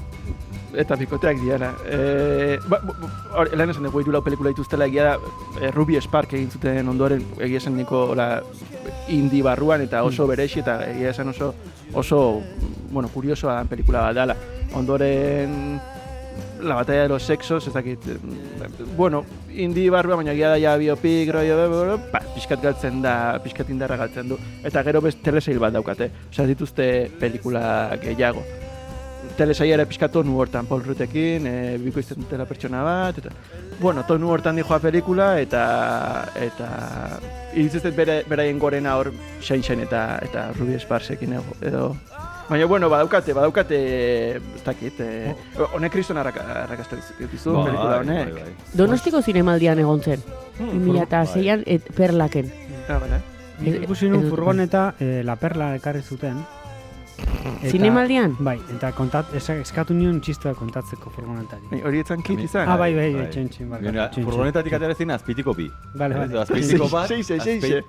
[0.79, 1.73] Eta bikoteak diana.
[1.87, 2.95] Eh, ba, ba,
[3.39, 6.91] hor, lehen esan dugu hiru lau pelikula dituztela egia da eh, Ruby Spark egin zuten
[6.91, 8.29] ondoren egia esan niko la,
[9.11, 11.53] indi barruan eta oso berexi eta egia esan oso
[11.93, 12.21] oso
[12.91, 14.39] bueno, kuriosoa dan pelikula bat dela.
[14.75, 15.81] Ondoren
[16.63, 18.17] La batalla de los sexos, ez dakit, eh,
[18.97, 23.97] bueno, indi barruan, baina egia da ja biopik, bla, ba, pixkat galtzen da, pixkat indarra
[23.97, 24.39] galtzen du.
[24.65, 27.65] Eta gero best telesail bat daukate, osea, dituzte pelikula
[28.03, 28.45] gehiago
[29.37, 33.33] telesaia ere pixka tonu hortan, Paul Rutekin, e, bikoizten dutela pertsona bat, eta,
[33.81, 35.63] bueno, tonu hortan dijoa pelikula, eta,
[36.39, 36.69] eta,
[37.55, 39.11] iritzizet bere, beraien gorena hor,
[39.43, 41.85] Shane eta, eta Ruby Sparksekin edo, edo,
[42.49, 43.77] Baina, bueno, badaukate, badaukate,
[44.37, 45.35] ez dakit, eh,
[45.73, 46.97] honek kriston arrakaztu
[47.31, 48.33] dizu, Bai, pelikula honek.
[48.35, 48.53] bai, bai.
[48.75, 50.21] Donostiko zinemaldian egon zen.
[50.59, 52.53] Hmm, 2006an et perlaken.
[52.89, 53.23] Ah, bale.
[53.61, 56.45] Nik Ez- ikusi nun furgoneta, eh, La Perla ekarri zuten,
[57.17, 58.37] Eta- Zinemaldian?
[58.41, 61.63] Bai, eta kontat, eska- eskatu nion txistua kontatzeko furgonetari.
[61.71, 62.69] Ni Hori etzan kit izan.
[62.69, 63.23] Ah, bai, bai, Bai.
[63.23, 64.25] bai, txin.
[64.25, 65.71] Furgonetatik atera zin azpitiko bi.
[65.95, 66.33] Vale, vale.
[66.35, 67.11] Ez, Azpitiko bat,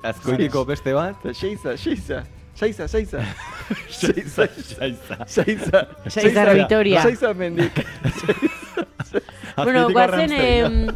[0.04, 1.16] azkoitiko beste bat.
[1.34, 2.24] Seiza, seiza.
[2.60, 3.20] Seiza, seiza.
[3.90, 5.18] Seiza, Zaiza.
[5.28, 5.88] seiza.
[6.08, 7.02] Seiza Vitoria.
[7.02, 7.86] Seiza mendik.
[9.56, 10.88] Bueno, guazen, em,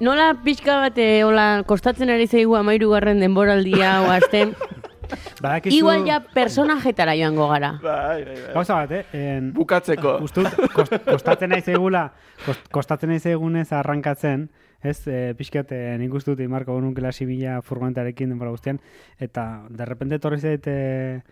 [0.00, 4.56] nola pixka bat, eh, hola, kostatzen ari zaigu amairu garren denboraldia, oazten,
[5.44, 7.74] Badakizu, igual ja personajetara joango gara.
[7.82, 8.52] Bai, bai, bai.
[8.56, 9.04] Gauza bat, eh?
[9.14, 10.16] En, Bukatzeko.
[10.26, 12.08] Uste dut, kost, kostatzen naiz egula,
[12.42, 14.48] kost, kostatzen naiz egunez arrankatzen,
[14.84, 18.78] ez, e, pixkat, e, nik uste dut imarko genunkela sibila furgonetarekin denbora guztian,
[19.18, 21.22] eta derrepente torri zait, e,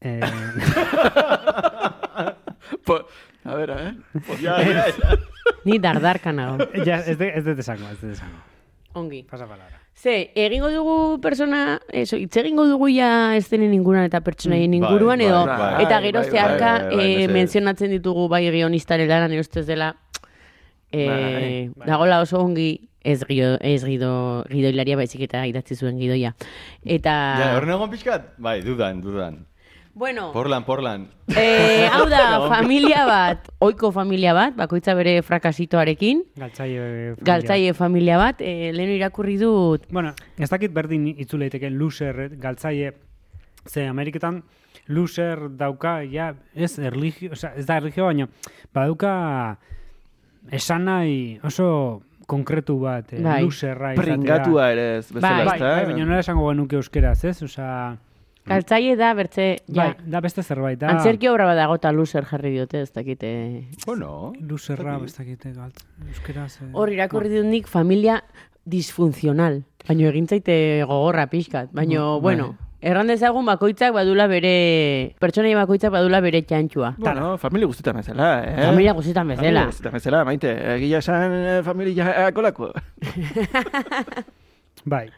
[0.00, 0.20] e,
[2.86, 3.00] Po,
[3.44, 3.94] a ver, eh?
[4.40, 5.16] Ja, ja, ja.
[5.64, 6.66] Ni dardarka nago.
[6.86, 8.38] ja, ez, de, ez dut esango, ez dut esango.
[8.96, 9.22] Ongi.
[9.28, 9.82] Pasa palabra.
[9.96, 15.22] Ze, egingo dugu persona, eso, hitz egingo dugu ja ez denen inguruan eta pertsonaien inguruan
[15.22, 17.32] bai, edo, bai, eta bai, gero bai, zeharka bai, bai, bai, eh, mesedez.
[17.36, 19.94] menzionatzen ditugu bai guionistaren lana, nire ustez dela,
[20.92, 26.34] eh, Bai, dagoela oso ongi, ez, gido, ez gido, gidoilaria baizik eta idatzi zuen gidoia.
[26.84, 28.32] Eta, Ja, horren egon pixkat?
[28.38, 29.46] Bai, dudan, dudan.
[29.96, 31.06] bueno, Porlan, porlan.
[31.36, 37.14] eh, hau da, familia bat, oiko familia bat, bakoitza bere frakasitoarekin, Galtzaile.
[37.24, 42.92] galtzaile familia bat, eh, lehen irakurri dut, Bueno, ez dakit berdin itzuleiteke loser galtzaile,
[43.66, 44.42] ze Ameriketan
[44.88, 48.28] loser dauka, ja, ez erligio, oza, ez da erligio, baina
[48.74, 49.58] badauka
[50.52, 53.42] esan nahi oso konkretu bat, eh, Bai.
[53.44, 54.14] loserra izatea.
[54.16, 55.68] Pringatua ere ez, bezala, Bai, Bai, ezta?
[55.76, 57.42] bai, baina nola esango genuke euskeraz, ez?
[57.42, 57.96] Osa,
[58.46, 62.24] galtzaile da, bertze, ja, bai, da beste zerbait, da Antzerki obra bat dago eta loser
[62.26, 63.30] jarri diote, ez dakite.
[63.86, 66.60] Bueno, loserra, ez dakite galt, euskeraz.
[66.62, 66.70] eh.
[66.72, 68.20] Hor irakurri dut nik familia
[68.64, 69.62] disfuncional.
[69.86, 71.70] Baina egin zaite gogorra pixkat.
[71.72, 76.94] Baina, bueno, erran dezagun bakoitzak badula bere, pertsonai bakoitzak badula bere txantxua.
[76.98, 78.66] Bueno, familia guztietan bezala, eh?
[78.66, 79.42] Familia guztietan bezala.
[79.46, 80.52] Familia guztietan bezala, maite.
[80.76, 82.72] Egia esan eh, familia kolako.
[84.84, 85.08] Bai,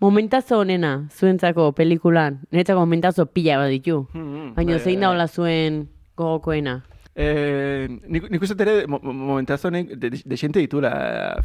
[0.00, 4.04] Momentazo honena, zuentzako pelikulan, niretzako momentazo pila bat ditu.
[4.14, 5.02] Mm, Baina bai, zein bai.
[5.02, 5.80] da hola zuen
[6.16, 6.76] gogokoena.
[7.18, 10.92] Eh, nik, nik uste ere mo- mo- momentazo honek de, de, desente ditula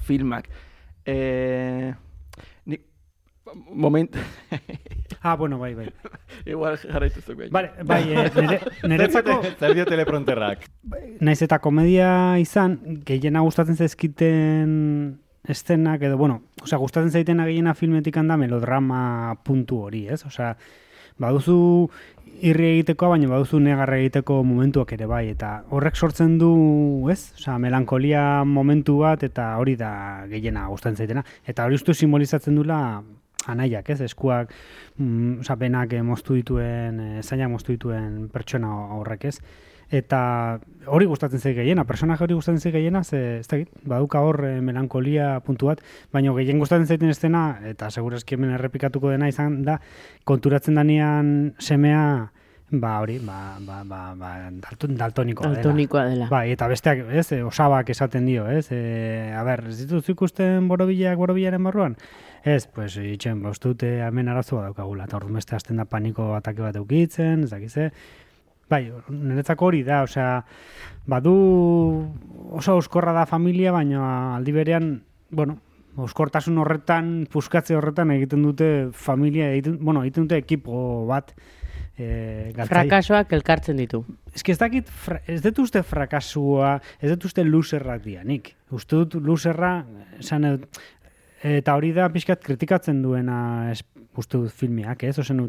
[0.05, 0.45] filmak.
[1.03, 1.95] Eh,
[3.69, 4.15] moment...
[5.21, 5.89] ah, bueno, bai, bai.
[6.45, 7.49] Igual jarraitu zuk bai.
[7.49, 10.67] Vale, bai, eh, nere, niretzako, zer dio telepronterrak.
[11.19, 18.17] naiz eta komedia izan, gehiena gustatzen zaizkiten eszenak edo, bueno, osea, gustatzen zaitena gehiena filmetik
[18.17, 20.23] handa melodrama puntu hori, ez?
[20.25, 20.53] Osea,
[21.19, 21.57] baduzu
[22.43, 26.53] irri egiteko, baina baduzu negarra egiteko momentuak ere bai, eta horrek sortzen du,
[27.11, 27.33] ez?
[27.39, 29.91] Osea, melankolia momentu bat, eta hori da
[30.31, 31.25] gehiena gustatzen zaitena.
[31.45, 32.79] Eta hori ustu simbolizatzen dula
[33.47, 34.01] anaiak, ez?
[34.01, 34.51] Eskuak,
[34.97, 39.39] mm, osea, benak eh, moztu dituen, eh, zainak moztu dituen pertsona horrek, ez?
[39.93, 44.39] Eta hori gustatzen zait gehiena, personaje hori gustatzen zait gehiena, ze, ez dakit, baduka hor
[44.47, 49.61] eh, melankolia puntu bat, baina gehien gustatzen zaiten estena, eta segurazki hemen errepikatuko dena izan
[49.67, 49.77] da,
[50.25, 52.31] konturatzen danean semea,
[52.73, 55.61] ba hori, ba, ba, ba, ba dalton, daltonikoa dela.
[55.61, 56.27] Daltonikoa dela.
[56.31, 58.65] Bai, eta besteak, ez, e, osabak esaten dio, ez?
[58.73, 61.97] E, a ber, ez dituzu ikusten borobilak borobilaren barruan?
[62.43, 66.33] Ez, pues, itxen, ba, uste dute hemen arazoa daukagula, eta orduan beste hasten da paniko
[66.35, 67.89] atake bat eukitzen, ez dakize.
[68.69, 70.41] Bai, niretzako hori da, osea,
[71.07, 71.33] badu
[72.51, 74.89] oso euskorra da familia, baina aldi berean,
[75.31, 75.57] bueno,
[76.03, 81.31] euskortasun horretan, puskatze horretan egiten dute familia, egiten, bueno, egiten dute ekipo bat,
[81.95, 84.03] e, galtzai- Frakasoak elkartzen ditu.
[84.33, 88.55] Ez ez dakit, fra, ez dut uste frakasua, ez dut uste loserrak dianik.
[88.71, 89.85] Uste dut loserra,
[90.19, 90.65] esan
[91.43, 93.83] eta hori da pixkat kritikatzen duena es,
[94.15, 95.17] uste dut filmiak, ez?
[95.19, 95.41] Ozen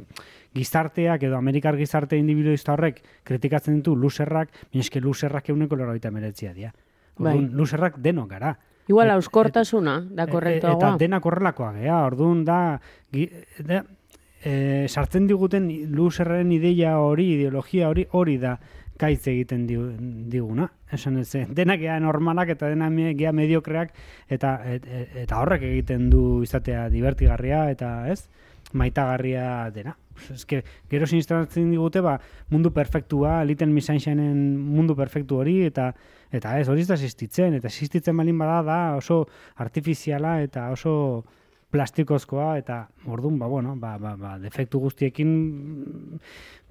[0.55, 6.53] gizarteak edo Amerikar gizarte individualista horrek kritikatzen ditu loserrak, baina eske loserrak euneko loroita meretzia
[6.53, 6.73] dira.
[7.17, 7.37] Bai.
[7.37, 8.57] Orduan, loserrak denok gara.
[8.89, 10.79] Igual Et- auskortasuna, da E- korrektoagoa.
[10.79, 12.81] Eta denak horrelakoa gea, orduan da,
[13.13, 13.31] gi,
[13.65, 13.85] da
[14.45, 18.59] e, sartzen diguten luserren ideia hori, ideologia hori, hori da
[18.99, 19.79] kaitz egiten di-
[20.31, 20.69] diguna.
[20.93, 23.93] Esan ez, denak gea normalak eta denak gea mediokreak
[24.29, 28.29] eta, et, et- eta horrek egiten du izatea divertigarria eta ez,
[28.73, 29.97] maitagarria dena.
[30.31, 35.93] Eske, gero sinistratzen digute, ba, mundu perfektua, Little Miss Sunshinen mundu perfektu hori, eta
[36.35, 39.25] eta ez, hori ez da existitzen, eta existitzen balin bada da oso
[39.63, 41.25] artifiziala eta oso
[41.75, 45.35] plastikozkoa, eta orduan, ba, bueno, ba, ba, ba, defektu guztiekin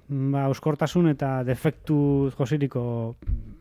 [0.08, 3.16] ba, euskortasun eta defektu josiriko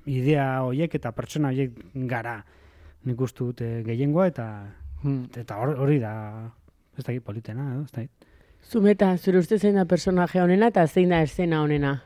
[0.05, 1.71] idea horiek eta pertsona horiek
[2.09, 2.37] gara
[3.05, 4.47] nik uste dut eh, gehiengoa eta
[5.03, 5.25] Hmm.
[5.35, 6.49] eta hor- hori da
[6.97, 8.11] ez dakit politena, edo, ez dakit.
[8.63, 12.01] Zumeta, zure uste zein da personaje honena eta zein da eszena honena?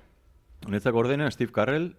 [0.65, 1.91] Honetzak ordena Steve Carrell,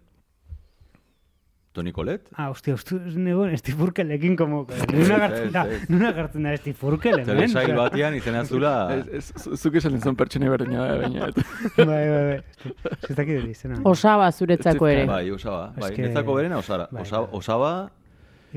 [1.79, 4.64] Toni Colette, Ah, hostia, ustu negoen Steve Urkelekin como...
[4.95, 7.29] Nuna gartzen da, nuna gartzen da Steve Urkel, hemen.
[7.29, 8.72] telesail batean izena zula...
[8.99, 11.29] Ez, ez, zuk esan dizun pertsone berdina da, baina.
[11.79, 12.72] Bai, bai, bai.
[13.09, 13.79] Ez dakit dut izena.
[13.87, 15.05] Osaba zuretzako ere.
[15.07, 15.68] Bai, osaba.
[15.79, 16.89] Bai, netzako berena osara.
[16.91, 17.22] Bai, bai.
[17.39, 17.70] Osaba,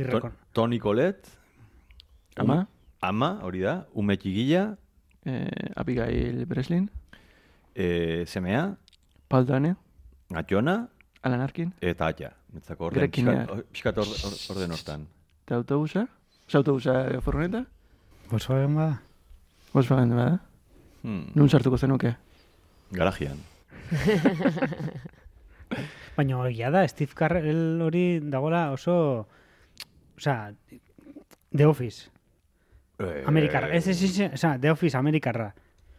[0.01, 0.33] Irrekon.
[0.57, 1.37] Toni Colette,
[2.39, 2.61] Ama,
[3.03, 4.63] ama, hori da, ume txigila,
[5.27, 6.85] eh, Abigail Breslin,
[7.75, 8.63] e, semea,
[9.27, 9.73] Paul Dane,
[10.33, 10.77] atxona,
[11.23, 12.31] Alan Arkin, eta atia.
[12.53, 14.15] Netzako orden, pixkat, pixkat orde,
[14.55, 15.07] orden hortan.
[15.45, 16.07] eta autobusa?
[16.47, 17.63] Ez autobusa eh, furgoneta?
[18.31, 19.01] Volkswagen bada?
[19.73, 20.39] Volkswagen bada?
[21.03, 22.15] Hmm, Nun sartuko zenuke?
[22.91, 23.37] garajian.
[26.17, 29.27] Baina egia da, Steve Carell hori dagoela oso...
[30.17, 30.51] Osea,
[31.55, 32.09] The Office,
[33.01, 33.71] Eh, Amerikarra.
[33.73, 35.47] Ez, ez, ez, osea, The Office Amerikarra.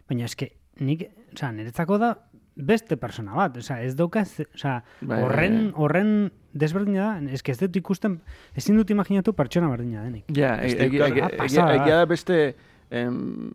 [0.07, 0.53] Baina eske,
[0.87, 1.01] nik,
[1.33, 2.13] osea, niretzako da
[2.57, 3.57] beste persona bat.
[3.57, 5.73] Osea, ez dauka, ze- osea, Bai, horren, bai, bai.
[5.77, 8.21] horren desberdina da, eske ez dut ikusten,
[8.55, 10.25] ezin dut imaginatu pertsona berdina denik.
[10.37, 12.55] Ja, e- egia egia da beste...
[12.93, 13.49] Em,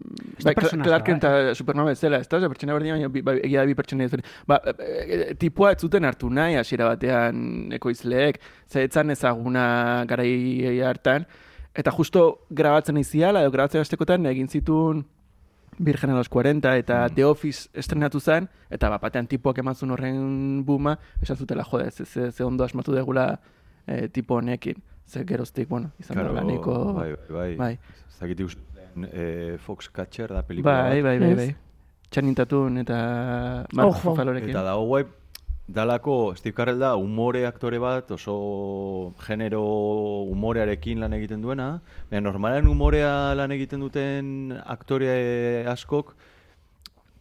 [0.44, 3.68] bai, Clark Kent eta Supernova ez dela, ez da, pertsona berdina, baina bai, egia da
[3.70, 4.18] bi pertsona ez
[4.50, 4.74] Ba, e,
[5.30, 11.28] e, tipua ez zuten hartu nahi, hasiera batean ekoizleek, ze etzan ezaguna garai hartan,
[11.76, 15.06] eta justo grabatzen iziala, edo grabatzen hastekotan egin zituen
[15.80, 20.64] Virgen a los 40 eta The Office estrenatu zen, eta bat batean tipuak emazun horren
[20.66, 23.40] buma, esan zutela, jode, ze, ze, ze ondo asmatu degula
[23.86, 24.82] eh, tipo honekin.
[25.06, 26.94] Ze geroztik, bueno, izan Claro, dela nahiko...
[26.94, 27.80] bai, bai, bai.
[28.20, 31.04] Zagiti usten, eh, Foxcatcher da pelikula Bai, bat.
[31.04, 31.38] bai, bai, Ez?
[31.38, 31.56] bai.
[32.10, 34.10] Channing Tatum eta Mark Ojo.
[34.10, 34.50] Ruffalorekin.
[34.50, 35.06] Eta dago guai,
[35.68, 39.62] dalako Steve Carell da umore aktore bat, oso genero
[40.32, 46.16] umorearekin lan egiten duena, baina normalen umorea lan egiten duten aktore askok,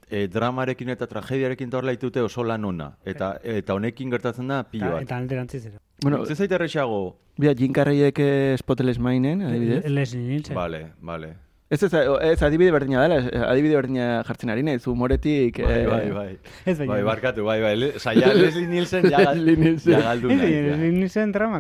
[0.08, 2.92] e, dramarekin eta tragediarekin horrela ditute oso lan ona.
[3.04, 5.02] Eta, eta honekin gertatzen da pilo bat.
[5.02, 5.78] eta alderantziz ere.
[6.02, 7.16] Bueno, Ez zaite errexago?
[7.38, 9.84] bia, Jim Carreyek eh, Spotless Mainen, adibidez.
[9.90, 10.54] Leslie Nielsen.
[10.54, 11.34] Vale, vale.
[11.68, 15.56] Ez, ez, ez, adibide berdina dela, ez, adibide berdina jartzen ari naiz, humoretik...
[15.58, 16.26] Bai, eh, bai, bai.
[16.64, 16.92] Ez baina.
[16.92, 17.88] Bai, barkatu, bai, bai.
[17.98, 19.92] Saia Leslie Nielsen ja, Leslie Nielsen.
[19.96, 20.52] ja galdu Ez nahi.
[20.68, 21.58] Leslie Nielsen drama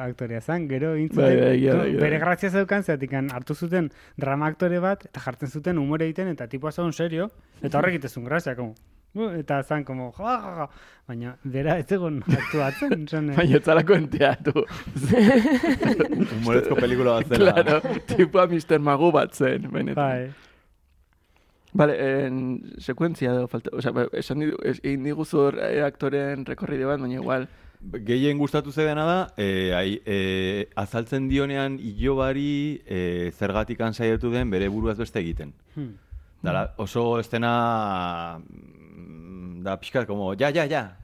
[0.00, 1.86] aktorea zan, gero intzuten, Bai, bai, egia da.
[2.02, 6.48] bere grazia zeukan zeatik hartu zuten drama aktore bat, eta jartzen zuten humore egiten, eta
[6.50, 7.30] tipua zaun serio,
[7.62, 10.66] eta horrek itezun grazia, como, "Bu", eta zan, como, ja, ja, ja.
[11.08, 14.64] baina bera ez egon aktuatzen, zan, eh, Baina ez zalako enteatu.
[16.32, 17.52] Humorezko pelikula bat zela.
[17.52, 18.78] claro, tipua Mr.
[18.78, 20.02] Magu bat zen, benetan.
[20.02, 20.32] bai,
[21.76, 22.36] Vale, en,
[22.80, 26.88] sekuentzia edo falta, o sea, ba, esan digu, es, egin diguzu hor, eh, aktoren rekorride
[26.88, 27.48] bat, baina igual,
[28.06, 34.68] Gehien gustatu zedena da, e, ai, e, azaltzen dionean ilobari e, zergatik saiatu den bere
[34.68, 35.52] buruaz beste egiten.
[35.74, 35.94] Hmm.
[36.42, 38.40] Dala, oso estena
[39.62, 40.96] da pixkat, como, ja, ja, ja.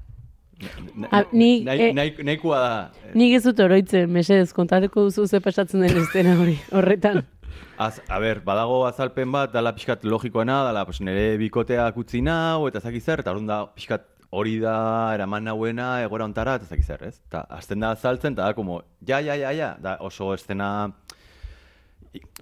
[0.94, 2.90] Na- ni, nahi- eh, nahikoa da.
[3.14, 7.22] Nik ez dut oroitzen, mesedez, kontatuko duzu ze pasatzen den estena hori, horretan.
[7.82, 12.66] Az, a ber, badago azalpen bat, dala pixkat logikoena, dala pues, nire bikoteak utzi nau,
[12.68, 16.82] eta zaki zer, eta orduan da pixkat hori da eraman nauena egora ontara, eta zaki
[16.86, 17.16] zer, ez?
[17.28, 20.92] Eta azten da azaltzen, eta da, como, ja, ja, ja, ja, da oso estena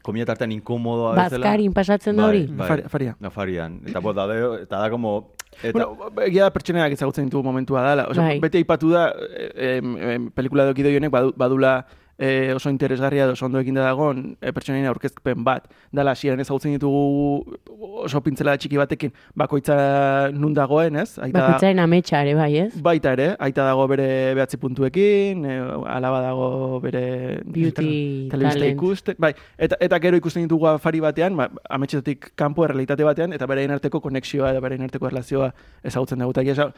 [0.02, 1.44] komila tartean inkomodoa bezala.
[1.46, 2.44] Bazkarin pasatzen da hori?
[2.46, 3.16] Bai, Fari- faria.
[3.20, 3.80] Nafarian.
[3.86, 5.32] Eta, bo, da, de- eta da, como...
[5.62, 8.06] Eta, Bueno, egia da pertsoneak ezagutzen ditu momentua dela.
[8.08, 8.38] Osa, Bai.
[8.40, 9.10] bete aipatu da,
[9.54, 11.74] em, em, pelikula doki honek badu, badula
[12.20, 15.70] eh, oso interesgarria edo oso ondo ekin da dagoen eh, pertsonaien aurkezpen bat.
[15.90, 17.56] Dala, hasieran ezagutzen ditugu
[18.04, 21.16] oso pintzela txiki batekin bakoitza nun dagoen, ez?
[21.18, 22.68] Aita da- Bakoitzaren ametsa ere, bai, ez?
[22.84, 25.56] Baita ere, aita dago bere behatzi puntuekin, e,
[25.96, 28.62] alaba dago bere Beauty talent.
[28.68, 33.46] ikusten, bai, eta, eta gero ikusten ditugu afari batean, ba, ametxetik kanpo errealitate batean, eta
[33.48, 35.52] beraien arteko konexioa eta beraien arteko erlazioa
[35.82, 36.36] ezagutzen dugu.
[36.36, 36.72] Eta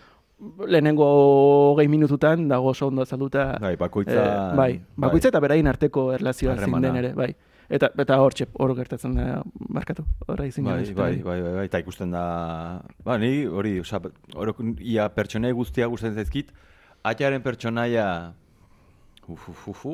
[0.67, 3.59] lehenengo gehi minututan dago oso ondo azalduta.
[3.61, 7.35] Bai, bakoitza- eh, bai, bakoitza eta beraien arteko erlazioa zein den ere, bai.
[7.73, 11.65] Eta, eta hor txep, hor gertatzen da, markatu, horra izin Bai, bai, bai, bai, bai,
[11.71, 12.83] eta ikusten da...
[13.05, 14.01] Ba, ni hori, oza,
[14.35, 16.53] orok, ia pertsonai guztia gustatzen zaizkit,
[17.03, 18.35] atxaren pertsonaia...
[19.29, 19.87] Uf, uf, uf,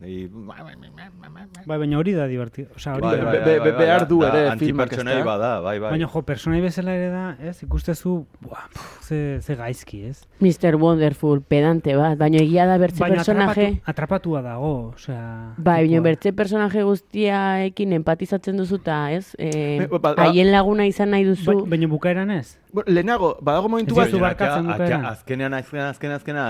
[0.00, 3.24] bai, baina hori da divertido, osea, hori Bai, da.
[3.24, 4.52] bai, bai, be- bai, behar da- du da ere filmak,
[4.92, 5.24] Antipertsonai ezta?
[5.24, 5.90] bada, bai, bai.
[5.90, 10.22] Baina jo, personai bezala ere da, ez, ikustezu, buah, pff, ze, ze gaizki, ez?
[10.40, 10.76] Mr.
[10.80, 13.66] Wonderful, pedante bat, baina egia da bertze Baina personaje...
[13.84, 15.54] atrapatu, atrapatua dago, osea...
[15.58, 19.34] Bai, baina bertze personaje guztiaekin empatizatzen duzuta, ez?
[19.38, 21.60] Eh, ba- ba- haien laguna izan nahi duzu.
[21.64, 22.56] Ba- baina bukaeran ez?
[22.72, 25.02] Bueno, lehenago, badago momentu Ez bat, dizu Baina barkatzen bukaeran.
[25.02, 26.46] atxa- Azkenean, azkenean, azkenean, azkenean,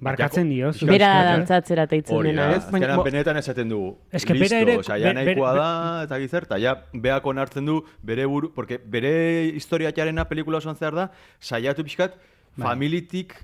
[0.00, 0.70] Barkatzen dio.
[0.86, 1.26] Bera eh?
[1.26, 2.62] dantzatzera teitzen dena, ez?
[2.70, 3.80] Baina azkenan benetan esaten du.
[4.14, 5.68] Ez que bera ere- osea, ja nahikoa da,
[6.06, 9.12] eta gizer, eta ja beak onartzen du bere buru, porque bere
[9.58, 11.08] historiatxarena pelikula osoan zehar da,
[11.40, 12.14] saiatu pixkat,
[12.56, 12.68] Bai.
[12.68, 13.34] familitik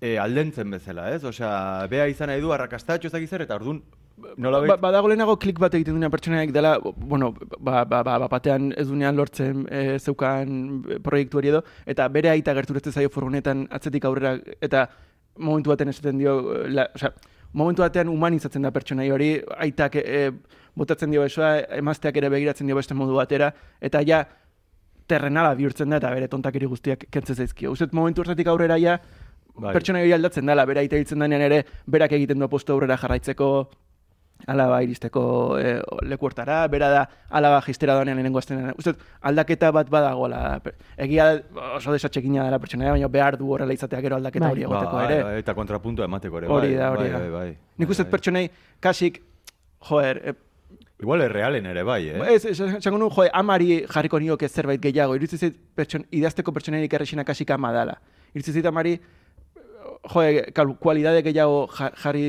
[0.00, 1.24] eh, aldentzen bezala, ez?
[1.24, 3.82] Osea, bea izan nahi du arrakastatxo ez dakizer, eta orduan,
[4.36, 8.28] nola Ba, badago lehenago klik bat egiten duena pertsonaik dela, bueno, ba, ba, ba, ba,
[8.28, 13.66] batean ez dunean lortzen e, zeukan proiektu hori edo, eta bere aita gerturetzen zaio furgonetan
[13.70, 14.88] atzetik aurrera, eta
[15.38, 16.34] momentu baten esaten dio,
[16.68, 17.12] la, osea,
[17.52, 20.30] momentu batean humanizatzen da pertsonai hori, aitak e,
[20.78, 23.50] botatzen dio besoa, emazteak ere begiratzen dio beste modu batera,
[23.80, 24.24] eta ja
[25.10, 27.72] terrenala bihurtzen da eta bere tontakeri guztiak kentzen zaizkio.
[27.74, 29.00] Uzet momentu horretik aurrera ja,
[29.60, 29.72] Bai.
[29.74, 33.50] pertsona hori aldatzen dela, bera aita hiltzen denean ere, berak egiten du apostu aurrera jarraitzeko,
[34.46, 38.74] alaba iristeko e, leku hortara, bera da alaba jistera doanean lehenengo aztenean.
[38.78, 40.60] Uste, aldaketa bat badagoela.
[40.96, 41.42] Egia
[41.76, 44.52] oso desatxekina dela pertsona, baina behar du horrela izatea gero aldaketa Bai.
[44.52, 45.22] hori egoteko bai, ere.
[45.24, 47.18] bai, eta kontrapuntua emateko ere, Hori bai, da, hori bai, da.
[47.18, 47.58] bai, bai.
[47.78, 49.20] Nik uste pertsonei kasik,
[49.88, 50.34] joer, e,
[51.00, 52.34] Igual errealen ere bai, eh?
[52.34, 55.14] Ez, esango nuen, joe, amari jarriko nioke zerbait gehiago.
[55.16, 57.94] Iruditzen zait, pertson, idazteko pertsonerik errexina kasik ama dala.
[58.34, 58.92] Iruditzen zait amari,
[60.12, 60.44] joe,
[60.78, 62.26] kualidade gehiago ja- jarri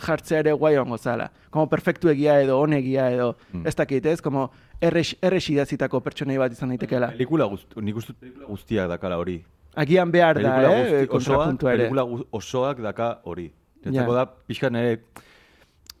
[0.00, 1.30] jartzea ere guai ongo zala.
[1.50, 3.66] Como perfektu egia edo, onegia edo, Mm.
[3.66, 4.20] ez dakit, ez?
[4.22, 7.12] Como errex, errex idazitako pertsonei bat izan daitekeela.
[7.12, 9.44] Pelikula guzti, nik uste pelikula guztiak dakala hori.
[9.76, 11.06] Agian behar da, eh?
[11.06, 11.76] guzti, osoak, ere.
[11.76, 13.52] pelikula osoak daka hori.
[13.84, 13.90] Ja.
[13.92, 15.00] Jatzako da, pixka nire,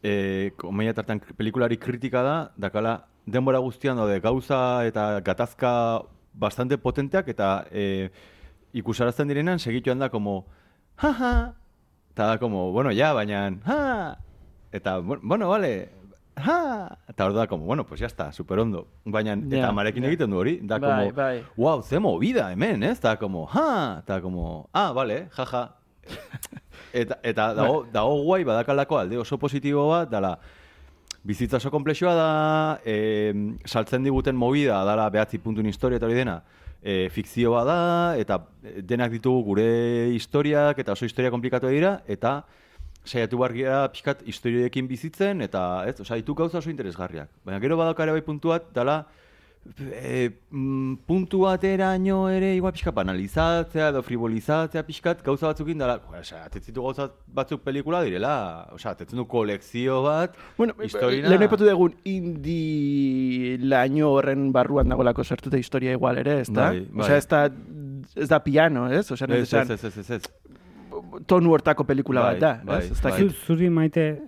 [0.02, 7.28] e, komedia tartan pelikulari kritika da, dakala denbora guztian daude gauza eta gatazka bastante potenteak
[7.28, 8.10] eta e,
[8.72, 10.46] ikusarazten direnean segituan da como,
[11.02, 11.32] ja, ja,
[12.28, 14.18] eta como, bueno, ja, baina, ja,
[14.72, 15.90] eta, bu- bueno, vale,
[16.36, 18.86] ja, eta hor da como, bueno, pues ya está, super ondo.
[19.04, 20.08] Baina, eta marekin ja.
[20.08, 21.44] egiten du hori, da Bai, como, bai.
[21.56, 22.98] wow, ze movida hemen, ez?
[22.98, 25.76] Eta como, ja, eta como, ah, vale, jaja.
[26.92, 30.38] eta eta dago, dago guai badakalako alde oso positibo bat, dala,
[31.22, 33.32] bizitza oso komplexua da, e,
[33.64, 36.42] saltzen diguten movida, dala behatzi puntun historia eta hori dena,
[36.82, 37.80] e, fikzioa da,
[38.20, 39.68] eta denak ditugu gure
[40.14, 42.40] historiak, eta oso historia komplikatu dira, eta
[43.04, 47.30] saiatu behar gira pixkat historioekin bizitzen, eta ez, osea, ditu gauza oso interesgarriak.
[47.44, 49.04] Baina gero badakare bai puntuat, dala,
[49.92, 50.30] e,
[51.06, 57.10] puntu bateraino ere igual pixka banalizatzea edo frivolizatzea pixkat gauza batzukin dala, osea, atetzitu gauza
[57.26, 64.10] batzuk pelikula direla, osea, atetzen du kolekzio bat, Bueno, historina- lehen aipatu dugun indi laino
[64.16, 66.70] horren barruan dagoelako sartuta historia igual ere, ez da?
[66.70, 67.04] Bai, bai.
[67.04, 67.44] Osea, ez da,
[68.16, 69.10] ez da piano, ez?
[69.12, 70.22] Osea, Ez, ez, ez, ez, ez, ez,
[71.26, 72.90] tonu hortako pelikula Bai, bat da, bai, ez?
[72.92, 73.12] Ez bai.
[73.20, 74.22] Zu- Zuri maite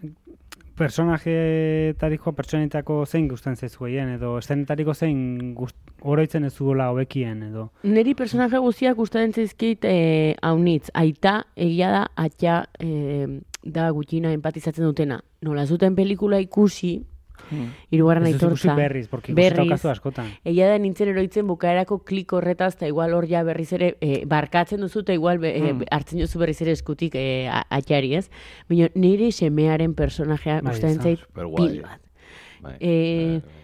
[0.82, 7.68] personajetariko pertsonetako zein gustatzen zaizu gehien edo eszenetariko zein gust, oroitzen ez zuela hobekien edo
[7.86, 10.90] Neri personaje guztiak gustatzen zaizkit eh, haunitz.
[10.98, 13.26] Aita, egia da, atxa eh,
[13.62, 15.20] da gutxina empatizatzen dutena.
[15.46, 16.96] Nola zuten pelikula ikusi,
[17.52, 17.68] Hmm.
[17.92, 18.74] irugarren Ez duzu ikusi aitortza.
[18.76, 20.26] berriz, porque daukazu askotan.
[20.44, 24.80] Egia da nintzen eroitzen bukaerako klik horretaz, eta igual hor ja berriz ere eh, barkatzen
[24.80, 25.82] duzu, eta igual be, eh, Hmm.
[25.90, 28.30] hartzen duzu berriz ere eskutik a- atxari, ez?
[28.68, 32.00] Baina nire semearen personajea Bai, gustatzen zait pil bat.
[32.62, 33.61] Bai, Eh, bai, bai.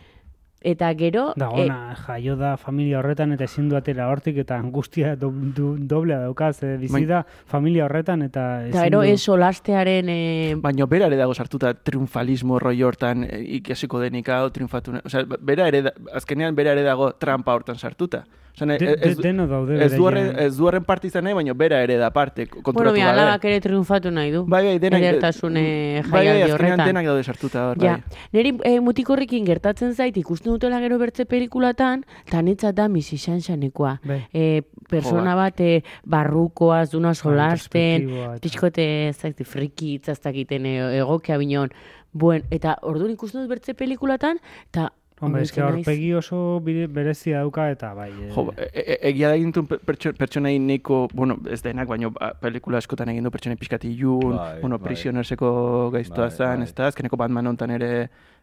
[0.61, 1.33] Eta gero...
[1.39, 5.31] Da, eh, ona, jaio da familia horretan eta ezin du atera hortik eta angustia do,
[5.31, 7.05] do, doblea daukaz, eh, bizi Bai.
[7.07, 9.13] da familia horretan eta Eta ezin gero du...
[9.13, 10.11] ez solastearen...
[10.11, 14.99] Eh, Baina bera ere dago sartuta triunfalismo roi hortan e, ikasiko denik hau, triunfatu...
[15.05, 18.25] Osea, bera ere, da, azkenean bera ere dago trampa hortan sartuta.
[18.59, 21.23] Osea, ne- De, de, ez, deno daude ez, du horren, ez du horren parte izan
[21.25, 23.13] nahi, baina bera ere da parte, bueno, konturatu bi, gabe.
[23.21, 24.45] alabak ere triunfatu nahi du.
[24.47, 25.03] Bai, bai, denak...
[25.03, 25.63] Edertasune
[26.03, 26.87] bai, bai, jaialdi azkenean horretan.
[26.91, 28.19] denak daude sartuta hor, Ja, bai.
[28.33, 34.01] niri e, mutikorrekin gertatzen zait ikusten dutela gero bertze pelikulatan, eta netzat da misi xanxanekoa.
[34.05, 34.21] Bai.
[34.35, 41.71] E, persona bat e, barrukoaz, duna solasten, eta- pixkote zaiti friki itzaztakiten e, egokia binon.
[42.19, 44.39] Buen, eta orduan ikusten dut bertze pelikulatan,
[44.73, 44.89] eta
[45.21, 48.11] Hombre, eske aurpegi oso berezia dauka eta bai.
[48.11, 52.11] eh, Jo, e, e, egia da egin duen pertso, pertsonai neko, bueno, ez denak, baina
[52.11, 54.89] ba, pelikula askotan egin du pertsonai pixkati ilun, Bai, bueno, bai.
[54.89, 56.63] prisionerseko gaiztoa Bai, bai.
[56.63, 57.91] ez da, azkeneko Batman hontan ere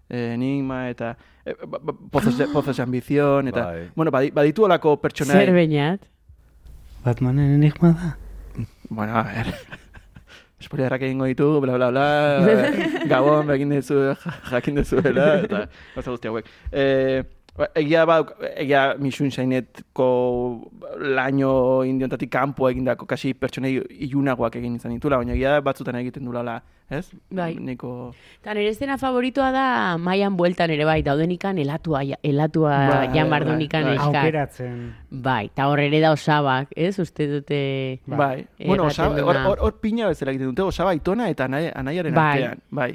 [0.10, 1.16] eh, enigma, eta
[1.46, 3.88] e, ba, ba, pozos, de, pozos de ambizion, eta, Bai.
[3.96, 6.02] bueno, badi, baditu olako pertsonai, Zer bainat.
[7.06, 8.18] Batmanen enigma da.
[8.90, 9.54] bueno, a ver,
[10.64, 12.06] Spoilerrak egingo ditu, bla, bla, bla,
[13.12, 14.16] gabon, egin dezu,
[14.52, 16.48] jakin dezuela, eta gauza guzti hauek.
[16.72, 16.86] E,
[17.24, 18.18] Ba, Egia ba,
[18.60, 20.06] egia misun zainetko
[21.00, 23.78] laino indiontatik kanpo egindako kasi pertsonei
[24.10, 26.58] ilunagoak egin izan ditula, baina egia batzutan egiten dulala,
[26.92, 27.06] ez?
[27.32, 27.54] Bai.
[27.56, 28.12] Niko...
[28.42, 29.64] Eta nire estena favoritoa da
[29.98, 33.96] maian bueltan ere bai, daudenikan elatua, ja- elatua Bai, jan bai, bardunikan bai.
[34.02, 34.20] eskar.
[34.20, 34.84] Aukeratzen.
[35.30, 36.98] Bai, eta hor ere da osabak, ez?
[37.00, 37.62] Uste dute...
[38.06, 38.46] Bai.
[38.66, 42.30] Bueno, osaba, hor, hor, hor pina bezala egiten dute, osaba aitona eta anai, anaiaren Bai.
[42.36, 42.64] artean.
[42.70, 42.92] Bai.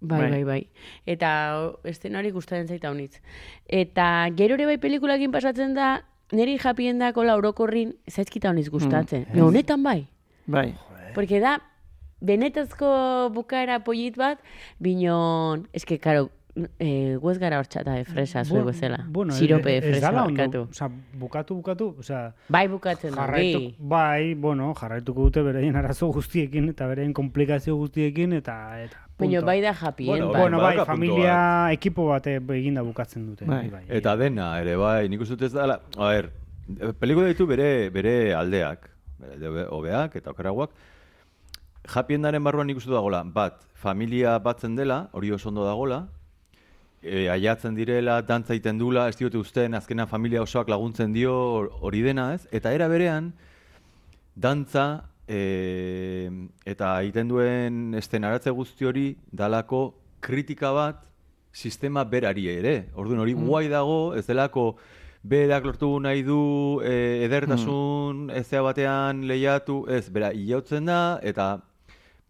[0.00, 0.30] Bai, Bai.
[0.30, 0.60] bai, bai.
[1.06, 1.30] Eta
[1.60, 3.20] o, estenari gustatzen zaita honitz.
[3.68, 9.26] Eta gero ere bai pelikulakin pasatzen da, niri japiendako laurokorrin zaizkita honitz gustatzen.
[9.32, 10.06] Mm, honetan bai.
[10.46, 10.72] Bai.
[11.14, 11.58] Porque da,
[12.20, 14.40] benetazko bukaera polit bat,
[14.78, 16.30] binon, eske, karo,
[16.78, 19.04] eh, guez gara hor txata de fresa, zuek bezala.
[19.08, 20.62] Bueno, Sirope de ez fresa, dala ondo, barkatu.
[20.70, 20.88] Osea,
[21.18, 23.74] bukatu, bukatu, osea, Bai bukatzen da, bi.
[23.78, 29.60] bai, bueno, jarraituko dute beraien arazo guztiekin eta beraien komplikazio guztiekin eta eta Baina bai
[29.60, 30.40] da japien, Bueno, bai.
[30.40, 33.44] Bueno, bai, puntu familia ekipo bate eginda bukatzen dute.
[33.44, 33.68] Bai.
[33.68, 33.84] bai.
[33.88, 36.30] Eta dena, ere bai, nik uste ez dela, a ber,
[36.98, 38.88] pelikula ditu bere, bere aldeak,
[39.18, 40.70] bere hobeak eta okeragoak,
[41.88, 46.08] japiendaren barruan dut dagola, bat, familia batzen dela, hori oso ondo dagola,
[47.02, 51.70] e, aiatzen direla, dantza egiten dula, ez diote usten, azkenan familia osoak laguntzen dio hor-
[51.80, 52.46] hori dena, ez?
[52.52, 53.32] Eta era berean,
[54.36, 56.30] dantza e,
[56.64, 61.04] eta egiten duen estenaratze guzti hori dalako kritika bat
[61.52, 62.90] sistema berari ere.
[62.94, 64.76] Orduan hori guai dago, ez delako
[65.22, 71.60] berak lortu nahi du e, edertasun ezea batean lehiatu, ez, bera, hilautzen da, eta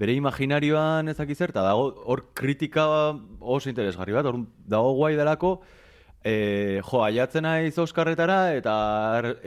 [0.00, 2.86] bere imaginarioan ezak zer, eta dago hor kritika
[3.40, 5.58] oso interesgarri bat, hor dago guai delako,
[6.24, 8.74] e, jo, aiatzen naiz Oskarretara, eta,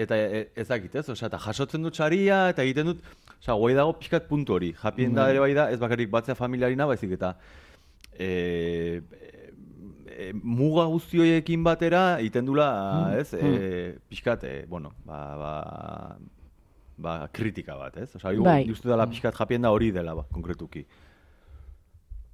[0.06, 1.08] eta e, ezakit, ez?
[1.10, 3.04] Osea, eta jasotzen dut saria, eta egiten dut,
[3.40, 4.74] osea, guai dago pixkat puntu hori.
[4.82, 7.34] Japien da ere bai da, ez bakarrik batzea familiarina, baizik eta
[8.14, 9.02] e,
[10.14, 12.70] e, muga guzti horiekin batera egiten dula,
[13.18, 13.32] ez?
[13.34, 15.54] E, pixkat, e, bueno, ba, ba,
[16.98, 18.16] ba, kritika bat, ez?
[18.16, 18.64] Osea, Bai.
[18.64, 18.72] bai.
[18.72, 20.86] uste dela pixkat japien da hori dela, ba, konkretuki.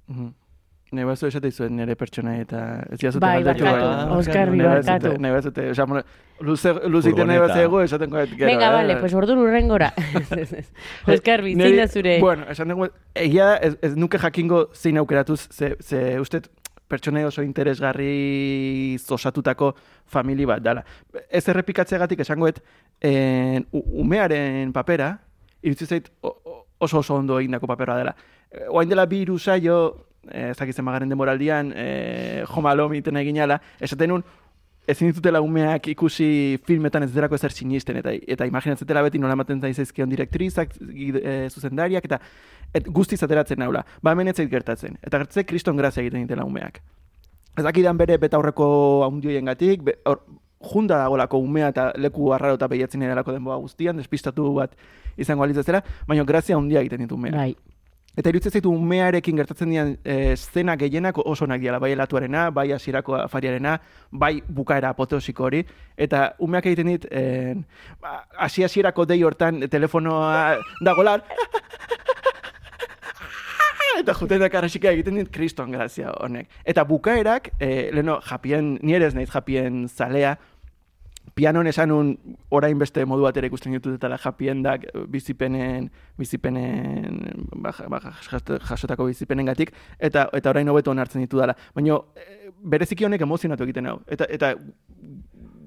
[0.08, 0.30] Mhm.
[0.90, 4.16] Nahi bazu esate izuen nire pertsona eta ez jazute Bai, galdetu, barkatu, bai.
[4.18, 5.20] Oskar, Nahi bazute- barkatu.
[5.22, 6.02] Nahi bazute, osea, bueno,
[6.40, 7.54] luze, luziten nahi Furgoneta.
[7.54, 8.46] bazego, esaten goet gero.
[8.50, 8.72] Venga, eh?
[8.74, 9.92] vale, pues ordu urrengora.
[11.06, 12.18] Oskar, Niri- bizin da zure.
[12.18, 16.42] Bueno, esan dugu, egia ez, ez nuke jakingo zein aukeratuz, ze, ze uste
[16.90, 19.76] pertsonei oso interesgarri osatutako
[20.10, 20.82] famili bat dala.
[21.30, 22.58] Ez errepikatzeagatik esangoet,
[23.00, 25.14] en, umearen papera,
[25.62, 28.14] iritsi zait oso oso ondo egindako papera dela.
[28.50, 33.60] Eh, Oain dela bi hiru saio, eh, ez dakit zenbagaren demoraldian, eh, jomalo miten eginala,
[33.80, 34.24] esaten nun,
[34.90, 39.60] ezin ditutela umeak ikusi filmetan ez derako ezer sinisten, eta, eta imaginatzetela beti nola ematen
[39.60, 42.20] zaizkion direktrizak, eh, zuzendariak, eta
[42.74, 43.84] et, guztiz ateratzen naula.
[44.02, 44.98] Ba hemen ez zait gertatzen.
[45.02, 46.80] Eta gertatzen kriston grazia egiten ditela umeak.
[47.56, 48.66] Ez dakidan bere betaurreko
[49.04, 49.82] haundioien gatik,
[50.60, 54.76] junda dagolako umea eta leku arraro eta behiatzen edalako denboa guztian, despistatu bat
[55.16, 57.34] izango alitzazela, baina grazia handia egiten ditu umeak.
[57.34, 57.54] Bai.
[58.18, 62.72] Eta iruditzen zaitu umearekin gertatzen dian e, zena gehienak oso onak diala, bai elatuarena, bai
[62.74, 63.76] hasierako afariarena,
[64.10, 65.62] bai bukaera apoteosiko hori,
[65.96, 67.54] eta umeak egiten dit, e,
[68.36, 71.22] hasi hasierako dei hortan telefonoa dagolar,
[74.00, 76.50] eta juten da karrasika egiten dit kriston grazia honek.
[76.66, 80.34] Eta bukaerak, e, leno, japien, nire ez naiz japien zalea,
[81.34, 82.14] pianon esanun
[82.50, 87.20] orain beste modu batera ikusten ditut eta japiendak bizipenen bizipenen
[87.56, 91.56] ba, ba, jas- jasotako bizipenengatik eta eta orain hobeto onartzen ditu dela.
[91.74, 94.00] Baina e, bereziki honek emozionatu egiten hau.
[94.06, 94.54] Eta eta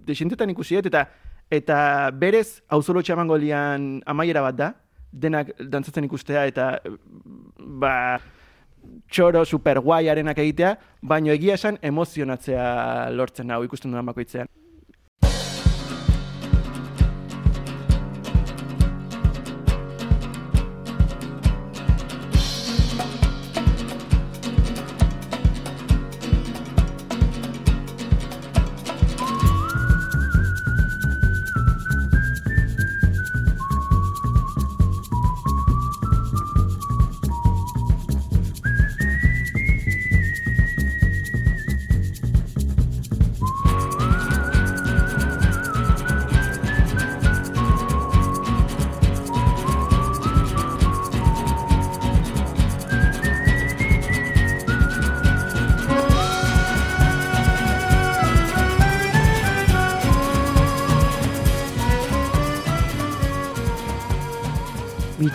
[0.08, 1.08] desintetan ikusi dut eta
[1.52, 4.74] eta berez auzolotxe emango lian amaiera bat da,
[5.12, 6.80] denak dantzatzen ikustea eta
[7.58, 8.20] ba
[9.08, 12.66] txoro super guaiarenak egitea, baino egia esan emozionatzea
[13.16, 14.50] lortzen hau ikusten dudan bakoitzean.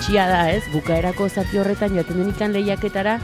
[0.08, 0.62] Bitxia da, ez?
[0.72, 3.18] Bukaerako zati horretan joaten denikan lehiaketara,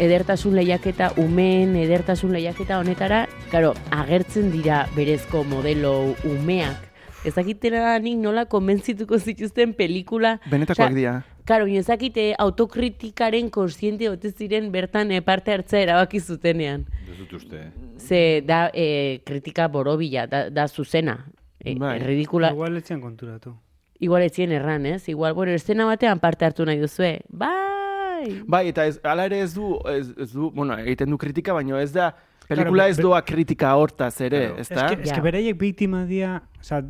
[0.00, 6.88] edertasun lehiaketa, umeen edertasun lehiaketa honetara, claro, agertzen dira berezko modelo umeak.
[7.28, 10.38] Ezakitera nik nola konbentzituko zituzten pelikula.
[10.48, 11.14] Benetakoak dira.
[11.44, 16.88] Karo, ezakite autokritikaren konstiente ote ziren bertan eh, parte hartzea erabaki zutenean.
[17.04, 17.66] Ez dut uste.
[18.00, 21.26] Ze da e, kritika borobila, da, da zuzena.
[21.60, 21.98] E, Bai.
[22.00, 23.58] ridikula, Igual etzian konturatu.
[24.00, 25.08] Igual etzien erran, ez?
[25.08, 27.20] Igual, bueno, estena batean parte hartu nahi duzue.
[27.28, 28.42] Bai!
[28.46, 31.80] Bai, eta ez, ala ere ez du, ez, ez du, bueno, egiten du kritika, baina
[31.80, 32.10] ez da,
[32.48, 34.60] pelikula Claro, ez doa kritika hortaz ere, Claro.
[34.60, 34.88] ez Ez da?
[34.88, 36.82] que, es que bereiek biktima dira, oza,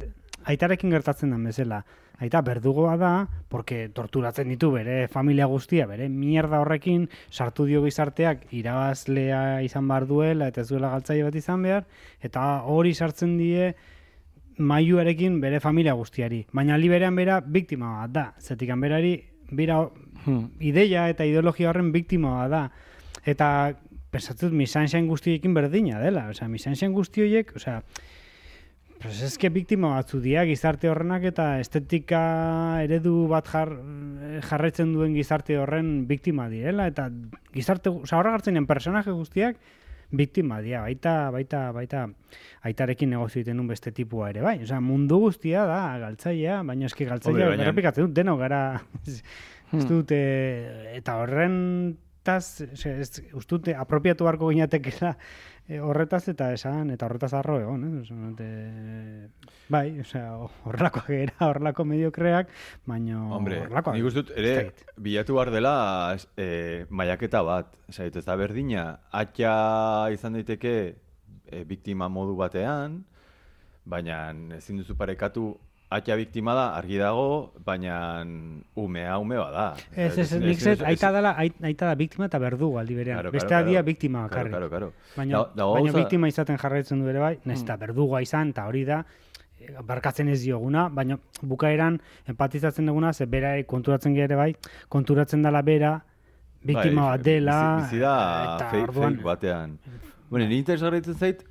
[0.45, 1.85] aitarekin gertatzen den bezala.
[2.21, 8.43] Aita berdugoa da, porque torturatzen ditu bere familia guztia, bere mierda horrekin, sartu dio gizarteak
[8.53, 11.87] irabazlea izan behar duela, eta ez duela galtzaile bat izan behar,
[12.21, 13.71] eta hori sartzen die
[14.61, 16.45] mailuarekin bere familia guztiari.
[16.53, 19.17] Baina aldi berean bera biktima bat da, zetik berari
[19.51, 19.89] bera
[20.25, 20.51] Hmm.
[20.61, 22.63] ideia eta ideologia horren biktima bat da.
[23.25, 23.47] Eta
[24.13, 26.29] pensatzut misanxain guztiekin berdina dela.
[26.35, 27.81] Osea, misanxain guzti horiek, osea,
[29.01, 33.73] pues eske biktima batzu dira gizarte horrenak eta estetika eredu bat jar,
[34.51, 37.09] jarraitzen duen gizarte horren biktima direla eta
[37.55, 39.57] gizarte, osea, horra gartzenen personaje guztiak
[40.11, 42.05] biktima dira, baita, baita, baita
[42.67, 44.59] aitarekin negozio egiten duen beste tipua ere, bai.
[44.65, 48.63] Osea, mundu guztia da galtzailea, baina eski galtzailea errepikatzen dut, denok gara.
[49.71, 51.53] Ez dut, eta horren
[52.27, 55.13] taz, ez, uste dut, apropiatu beharko ginatekela
[55.79, 58.01] horretaz eta esan, eta horretaz arro egon, eh?
[58.01, 59.29] Osa, eh,
[59.71, 60.33] bai, osea,
[60.67, 62.49] horrelakoak era, horrelako mediokreak,
[62.87, 63.95] baina Hombre, horrelakoak.
[63.95, 65.75] nik dut, ere, bilatu behar dela
[66.17, 67.77] es- eh, maiaketa bat.
[67.91, 70.75] Zait, ez da berdina, atxa izan daiteke
[71.53, 73.05] eh, biktima modu batean,
[73.85, 75.59] baina ezin duzu parekatu
[75.91, 78.23] atxa biktima da, argi dago, baina
[78.79, 79.75] umea ume bada.
[79.97, 83.19] Ez, ez, nik zet, aita dela, ait- aita da biktima eta berdugu aldi berean.
[83.19, 83.87] Claro, Bestea claro, dia claro.
[83.87, 84.53] biktima Claro, bakarrik.
[84.53, 84.93] claro, claro.
[85.17, 88.67] Baina, Da- dago baina biktima izaten jarraitzen du ere bai, nahiz eta berdugua izan, eta
[88.71, 89.05] hori da,
[89.85, 94.55] barkatzen ez dioguna, baina bukaeran empatizatzen duguna, ze bera konturatzen gere bai,
[94.89, 95.97] konturatzen dela bera,
[96.63, 98.15] biktima Bai, bat dela, Bizi, bizi da
[98.57, 99.79] eta fake, orduan, fake batean.
[100.31, 101.43] Bueno, ni interesgarritzen zait,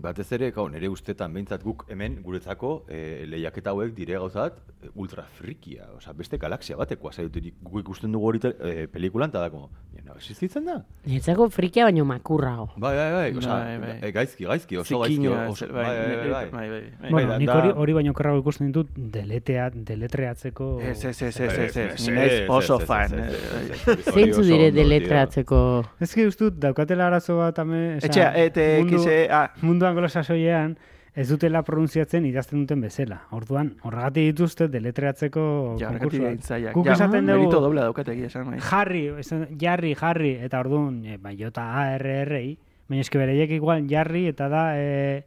[0.00, 4.58] batez ere, gau, nire ustetan behintzat guk hemen guretzako e, lehiaketa hauek dire gauzat
[4.94, 9.40] ultra frikia, osea, beste galaxia batekoa zaiturik guk ikusten dugu hori te- e, pelikulan, eta
[9.40, 9.68] dako,
[10.06, 10.76] no, existitzen da?
[11.06, 12.68] Netzako frikia baino makurrago.
[12.76, 13.96] Bai, bai, bai, osea, Bai, bai.
[14.02, 16.50] e, gaizki, gaizki, oso gaizki, oso, bai, bai, bai, bai.
[16.50, 17.10] bai, bai, bai.
[17.10, 20.68] Bueno, nik hori, hori baino kerrago ikusten ditut deletea, deletreatzeko...
[20.80, 23.04] Ez, ez, ez, ez, ez, ez, naiz ez, oso ez, ez, fan.
[23.04, 25.60] ez, eh, ez, eh, ez, ez, ez, Zeintzu dire deletratzeko...
[26.00, 27.80] Ez ki dut, daukatela arazo bat ame...
[27.98, 29.48] Etxea, ete, mundu- ah,
[29.86, 30.76] mundu anglosasoian
[31.16, 33.22] ez dutela pronuntziatzen idazten duten bezala.
[33.32, 35.90] Orduan, horregatik dituzte deletreatzeko ja.
[35.96, 38.60] Guk Ja, esaten Merito dugu dobla daukate egia esan, bai.
[38.60, 42.58] jarri, esan, jarri, jarri, eta orduan, e, bai, jota A, R, R, I,
[42.88, 45.24] baina eske bereiek igual jarri eta da e,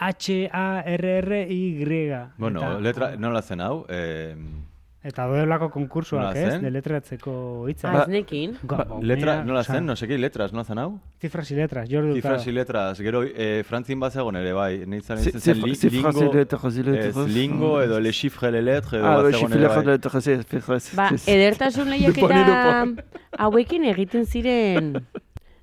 [0.00, 2.10] H, A, R, R, I, Y.
[2.38, 3.84] Bueno, eta, letra, nola zen hau?
[3.88, 4.34] Eh,
[5.04, 6.52] Eta doelako konkursoak, Nola ez?
[6.52, 6.62] zen?
[6.62, 7.32] Deletreatzeko
[7.66, 7.90] hitza.
[7.90, 8.52] Ah, nekin.
[8.62, 9.86] Ga- ba, letra, baumea, nola osea, zen?
[9.86, 11.00] No seki, letras, nola zen hau?
[11.20, 14.86] Zifras y letras, jordi Cifras y letras, gero eh, frantzin bat zegoen ere, bai.
[14.86, 17.16] Nintzen Zi- nintzen zen zifra- li- zifras y lingo, letras, y letras.
[17.16, 20.76] ez, lingo edo le chiffre le lettre edo Ah, bat zegoen ere, bai.
[20.76, 23.02] ez, ez, Ba, edertasun lehiaketa Duponi,
[23.38, 25.04] hauekin egiten ziren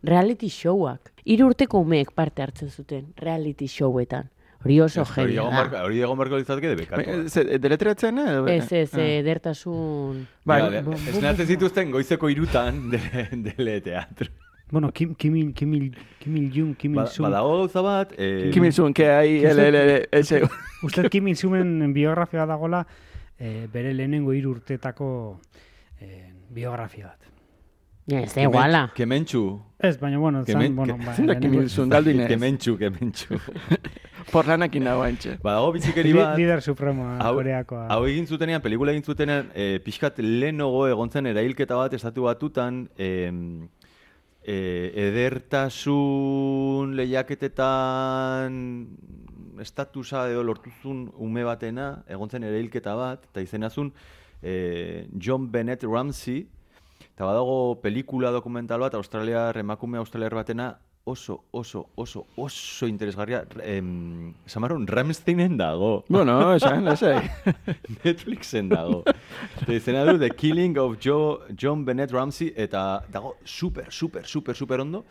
[0.04, 1.14] reality showak.
[1.24, 4.30] Hiru urteko umeek parte hartzen zuten reality showetan.
[4.64, 5.44] Hori oso Ez, da.
[5.50, 7.30] barko- hori egon barko litzateke Bai, debekatu.
[7.30, 8.56] ze, deletreatzen, eh?
[8.58, 9.00] Ez, ez, Ah.
[9.02, 10.28] edertasun...
[10.44, 14.28] Bai, Bai, esnatzen zituzten goizeko irutan dele, dele teatro.
[14.72, 17.26] Bueno, Kim, Kim, Il- Kim, Il- Kim Il Jung, Kim Ba, Il Sung.
[17.30, 20.42] badago gauza bat, eh, Kim Il-sung, que hay, el, el, el, ese...
[20.84, 22.86] Uste Kim Il Sungen biografia dagola
[23.40, 25.40] eh, bere lehenengo hiru urtetako
[26.02, 27.20] eh, biografia bat.
[28.08, 28.92] Ez da iguala.
[28.96, 29.62] Kementxu.
[29.80, 32.28] Ez, baina bueno, zan, bueno, ba, Kim lehenengo- Il-sung, galdinez.
[32.28, 33.40] Kementxu, kementxu.
[34.32, 35.38] Porlanekin dago antxe.
[35.44, 37.88] Badago bizikeri bat, Lider supremoa, hau, koreakoa.
[37.94, 42.90] hau egin zutenean, pelikula egin zutenean, e, pixkat lehenago egon zen erailketa bat estatu batutan,
[42.98, 43.70] em,
[44.44, 48.54] e, edertasun lehiaketetan
[49.60, 53.94] estatusa edo lortuzun ume batena, egon zen erailketa bat, eta izenazun
[54.42, 56.48] e, John Bennett Ramsey,
[57.14, 60.78] eta badago pelikula dokumental bat, australiar, emakume australiar batena,
[61.10, 66.06] oso, oso, oso, oso interesgarria, em, Samarun, Ramsteinen dago.
[66.08, 67.30] Bueno, esan, lasai.
[68.04, 69.04] Netflixen dago.
[69.62, 74.56] Eta izena du The Killing of Joe, John Bennett Ramsey, eta dago super, super, super,
[74.56, 75.06] super ondo.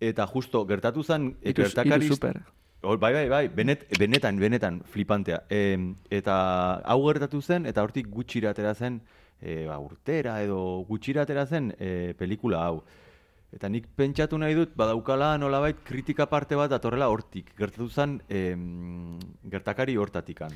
[0.00, 2.08] Eta justo, gertatu zen, e, Iru, gertakari...
[2.08, 2.42] super.
[2.82, 5.42] Oh, bai, bai, bai, benet, benetan, benetan, flipantea.
[5.50, 5.78] E,
[6.14, 6.36] eta
[6.86, 9.00] hau gertatu zen, eta hortik gutxira atera zen,
[9.40, 12.82] e, ba, urtera edo gutxira atera zen e, pelikula hau.
[13.52, 17.54] Eta nik pentsatu nahi dut, badaukala nolabait kritika parte bat datorrela hortik.
[17.56, 19.18] Gertatu zen em,
[19.50, 20.52] gertakari hortatikan.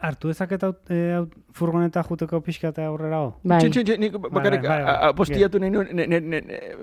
[0.00, 3.34] Hartu dezaket aut, e, aut, furgoneta juteko pixka eta aurrera ho?
[3.44, 3.58] Bai.
[3.60, 4.94] Txin, txin, txin, nik bakarrik bai, bai, bai.
[4.94, 5.90] a- a- postiatu nahi nuen,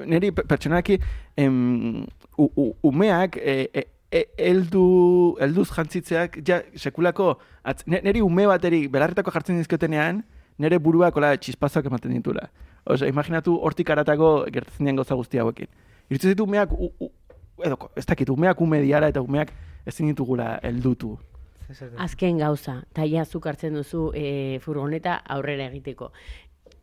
[0.08, 1.00] niri pe- pertsonaki
[1.36, 2.06] em,
[2.38, 8.88] u- u- umeak e, e, e, eldu, elduz jantzitzeak ja sekulako, atz, niri ume bateri
[8.88, 10.24] belarretako jartzen dizkiotenean,
[10.62, 12.50] nire buruak ola txispazak ematen ditula.
[12.86, 15.70] Osea, imaginatu hortik aratako gertatzen dian gauza guzti hauekin.
[16.10, 17.10] Irutzen ditu umeak, u, u,
[17.64, 19.54] edo, ez dakit, umeak ume diara eta umeak
[19.86, 21.18] ezin ditugula heldutu.
[22.04, 26.12] Azken gauza, taia zuk hartzen duzu e, furgoneta aurrera egiteko.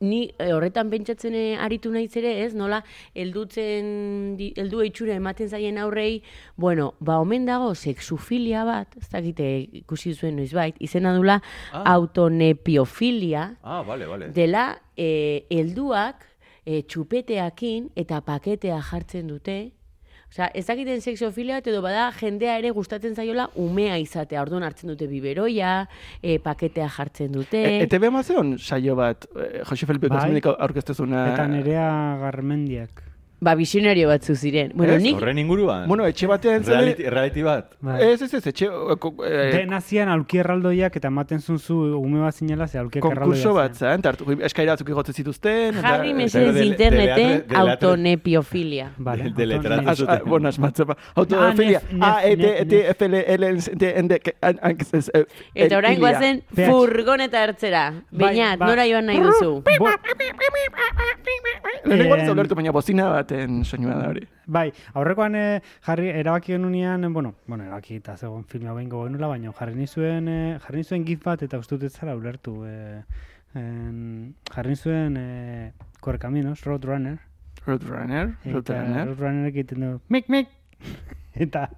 [0.01, 2.53] Ni e, horretan pentsatzen e, aritu naiz ere, ez?
[2.55, 2.83] Nola
[3.19, 6.23] heldutzen heldu itxura ematen zaien aurrei,
[6.57, 9.49] bueno, ba omen dago sexufilia bat, ez dakite
[9.83, 11.41] ikusi zuen noizbait, izena dula
[11.73, 11.83] Ah.
[11.95, 14.29] autonepiofilia, Ah, bale, bale.
[14.33, 16.25] dela e, helduak
[16.65, 19.73] e, txupeteakin eta paketea jartzen dute.
[20.29, 24.43] Osea, ez dakiten sexofilia edo bada jendea ere gustatzen zaiola umea izatea.
[24.45, 25.89] Orduan hartzen dute biberoia,
[26.21, 27.65] e, paketea jartzen dute.
[27.65, 28.11] E, ETV
[28.59, 30.41] saio bat, e, Jose Felipe Bai.
[30.59, 31.33] Aurkeztezuna.
[31.33, 33.08] Eta nerea garmendiak.
[33.41, 34.73] Ba, visionario batzu ziren.
[34.75, 35.87] Bueno, Ez, nik Horren inguruan?
[35.87, 36.75] Bueno, etxe batean zen...
[36.75, 37.69] reality, reality bat.
[37.81, 38.01] Bai.
[38.03, 38.67] Ez, ez, ez, etxe...
[38.67, 42.99] eh, ko- eh, De nazian aulki erraldoiak eta ematen zunzu ume bat zinela ze aulki
[42.99, 45.79] konkurso bat zen, tartu, eskaira batzuk igotzen zituzten.
[45.83, 48.91] jarri mesedez interneten autonepiofilia.
[48.99, 50.15] Vale, De- deletratu auton- As- zuten.
[50.17, 50.97] ah, Bueno, asmatzen ba.
[51.15, 51.81] Autofilia.
[51.93, 55.27] nef- A, E, T, E, T, F, L, L, N, T, N, D, E,
[55.65, 57.93] Eta orain guazen furgoneta hartzera.
[58.11, 59.63] Bai, Beñat, ba- nora joan nahi duzu.
[61.85, 64.27] Lehenengo ez Em, ulertu, baina bozina baten soinua da hori.
[64.47, 69.27] bai, aurrekoan eh, jarri erabaki genunean, eh, bueno, bueno, erabaki eta zegoen filma behingo genuela,
[69.29, 72.65] baina jarri nizuen, eh, jarri nizuen gif bat eta uste dut zara ulertu.
[72.67, 73.03] Eh,
[73.55, 77.19] en, jarri nizuen eh, Correcaminos, Roadrunner.
[77.67, 79.07] Roadrunner, Eta Roadrunner.
[79.09, 80.49] Roadrunner egiten du, mik, mik!
[81.35, 81.69] eta,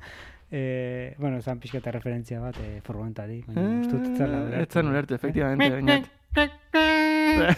[0.53, 4.69] eh, bueno, esan pixka eta referentzia bat, eh, furgonetari, baina uste dut zara Eh, Ez
[4.71, 6.05] zan ulertu, efectivamente, Mik, baina...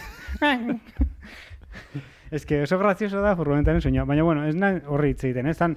[2.33, 5.57] Ez que oso grazioso da furgonetaren soinua, baina bueno, ez nahi horri hitz egiten, ez
[5.59, 5.75] dan,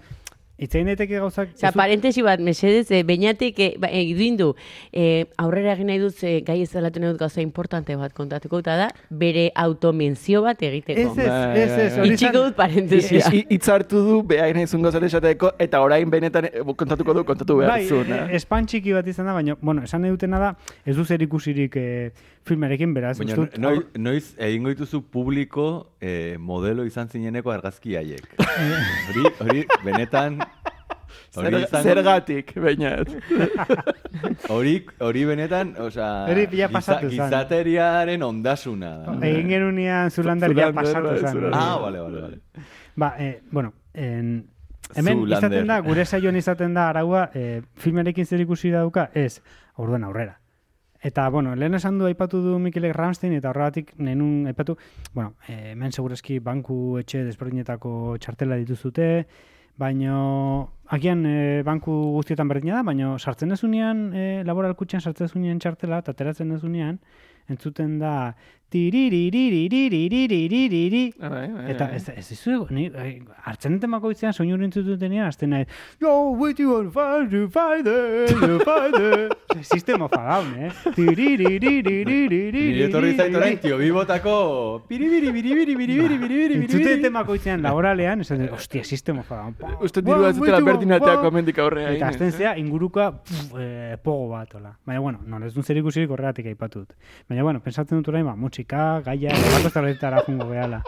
[0.59, 1.51] hitz egin daiteke gauzak...
[1.53, 4.51] Osa, ez dut- parentesi bat, mesedez, e, beñatik e, ba, egin du,
[4.93, 8.61] e, aurrera egin nahi dut, e, gai ez delatu nahi dut gauza importante bat kontatuko,
[8.65, 11.01] eta da, bere automenzio bat egiteko.
[11.01, 13.33] Ez, ez, Bai, ez, ez, bai, hori Itxiko dut parentesia.
[13.37, 17.59] I- Hitz hartu du, beha nahi gauza esateko, eta orain benetan eh, kontatuko du, kontatu
[17.61, 18.13] behar Bai, zuen.
[18.17, 20.55] e, espan txiki bat izan da, baina, bueno, esan nahi dutena da,
[20.87, 21.87] ez du zer ikusirik e,
[22.47, 25.69] filmerekin, beraz, Baina, dut, noiz, noiz egingo dituzu publiko
[26.01, 28.25] eh, modelo izan zineneko argazki haiek.
[29.11, 30.39] hori, hori, benetan,
[31.37, 33.09] Zer- izango- Zergatik, bainat.
[34.49, 37.11] hori, hori benetan, osea, pasatu zen.
[37.11, 38.91] gizateriaren ondasuna.
[39.05, 39.17] da.
[39.29, 41.17] egin genunean Zulander ja Zulander, pasatu.
[41.19, 41.51] Zulander.
[41.55, 42.39] Ah, bale, bale, bale.
[42.97, 44.47] Ba, eh, bueno, en,
[44.95, 45.39] hemen Zoolander.
[45.39, 49.43] izaten da, gure saioan izaten da araua, eh, filmerekin zer ikusi dauka, ez,
[49.77, 50.39] orduen aurrera.
[51.03, 54.79] Eta, bueno, lehen esan du aipatu du Mikelek Ramstein, eta horregatik nenun aipatu,
[55.13, 59.27] bueno, eh, hemen segurazki banku etxe desberdinetako txartela dituzute,
[59.79, 65.35] baino, agian eh, banku guztietan berdina da, baino sartzen ez unean, eh, laboralkutxean sartzen ez
[65.37, 66.99] unean txartela, eta ateratzen ez unean,
[67.49, 68.35] entzuten da,
[68.75, 71.97] tiririririririririririri, Bai, bai, Eta bai.
[71.97, 75.65] ez, ez izu, ni, eh, hartzen duten bakoitzean soinu hori entzututenean, azten nahi,
[76.03, 76.11] Yo,
[76.41, 79.31] wait you on fire, you find it, you find it.
[79.63, 80.71] Sistema fadaun, eh?
[80.99, 81.47] Nire
[82.89, 84.35] etorri zait orain, tio, bibotako...
[84.89, 86.97] Piribiri, biribiri, biribiri, biribiri, Entzute biribiri.
[86.99, 89.55] duten bakoitzean laboralean, esan dut, ostia, sistema fadaun.
[89.87, 90.37] Uste diru ez
[90.77, 91.93] berdin ateako mendik aurrea.
[91.97, 92.35] Eta azten eh?
[92.35, 94.77] zea, inguruka pff, eh, pogo bat, hola.
[94.87, 96.93] Baina, bueno, no, ez dut zer ikusirik horregatik aipatut.
[97.29, 100.83] Baina, bueno, pensatzen dut orain, ba, musika, gaia, bako estaletara jungo behala.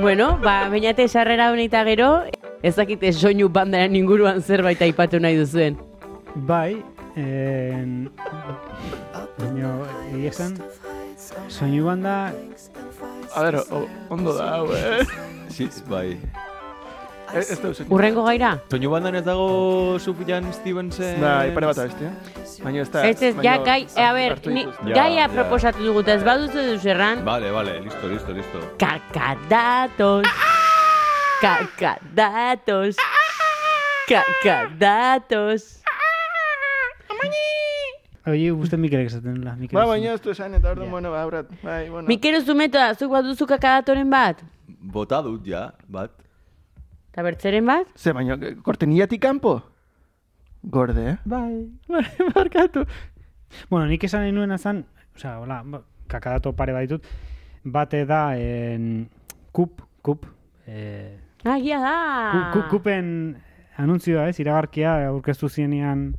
[0.00, 2.24] Bueno, ba, beñate sarrera honeita gero,
[2.62, 5.78] ez dakite soinu bandaren inguruan zerbait aipatu nahi duzuen.
[6.34, 6.93] Bai.
[9.38, 9.70] Baina,
[10.10, 10.56] egia esan,
[11.48, 12.32] soinu banda,
[13.34, 15.02] A ber, o- ondo da, hau, eh?
[15.90, 16.18] Bai.
[17.34, 17.86] Ez ez da usen.
[17.90, 18.52] Urrengo gaira?
[18.70, 21.18] Soinu bandan ez dago Sufjan Stevensen...
[21.22, 22.12] Bai, pare bat abesti, eh?
[22.62, 23.02] Baina ez da...
[23.08, 24.62] Ez ez, ja, gai, a ber, ni.
[24.86, 25.28] Ja, gaia ja.
[25.32, 28.58] proposatu dugu, eta ez baduzu duz erran, Vale, vale, listo, listo, listo.
[28.78, 30.26] kakadatos,
[31.42, 32.96] kakadatos,
[34.10, 35.83] kakadatos.
[38.26, 39.76] Oie, gusten Mikelek esaten la, Mikel.
[39.76, 42.08] Ba, baina ez du esan, eta orduan, bueno, ba, aurat, bai, bueno.
[42.08, 44.40] Mikel Zumeta, zuk bat duzu kakadatoren bat?
[44.94, 46.14] Bota dut, ja, bat.
[47.12, 47.90] Eta bertzeren bat?
[48.00, 49.58] Ze, baina, korteniatik kanpo?
[50.64, 51.16] Gorde, eh?
[51.28, 51.66] Bai.
[51.86, 52.04] Bai,
[52.38, 52.86] markatu.
[53.68, 54.86] Bueno, nik esan nahi nuena zan,
[55.18, 57.04] osea, hola, ba, kakadato pare baditut,
[57.62, 59.04] bate da en,
[59.52, 60.24] kup, kup,
[60.66, 61.96] eh, Ah, egia da!
[62.32, 63.36] Ku- ku- kupen
[63.76, 66.14] anuntzioa ez, iragarkia aurkeztu zienean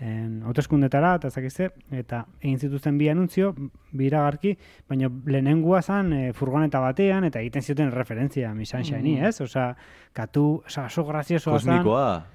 [0.00, 3.54] en, hauteskundetara eta zakizte, eta egin zituzten bi anuntzio,
[3.92, 4.56] bi iragarki,
[4.88, 9.40] baina lehenengua zan e, furgoneta batean, eta egiten zioten referentzia Mi Sunshine, ez?
[9.40, 9.74] Osea,
[10.12, 11.76] katu, osea, oso graziosoa zan.
[11.78, 12.26] Kosmikoa.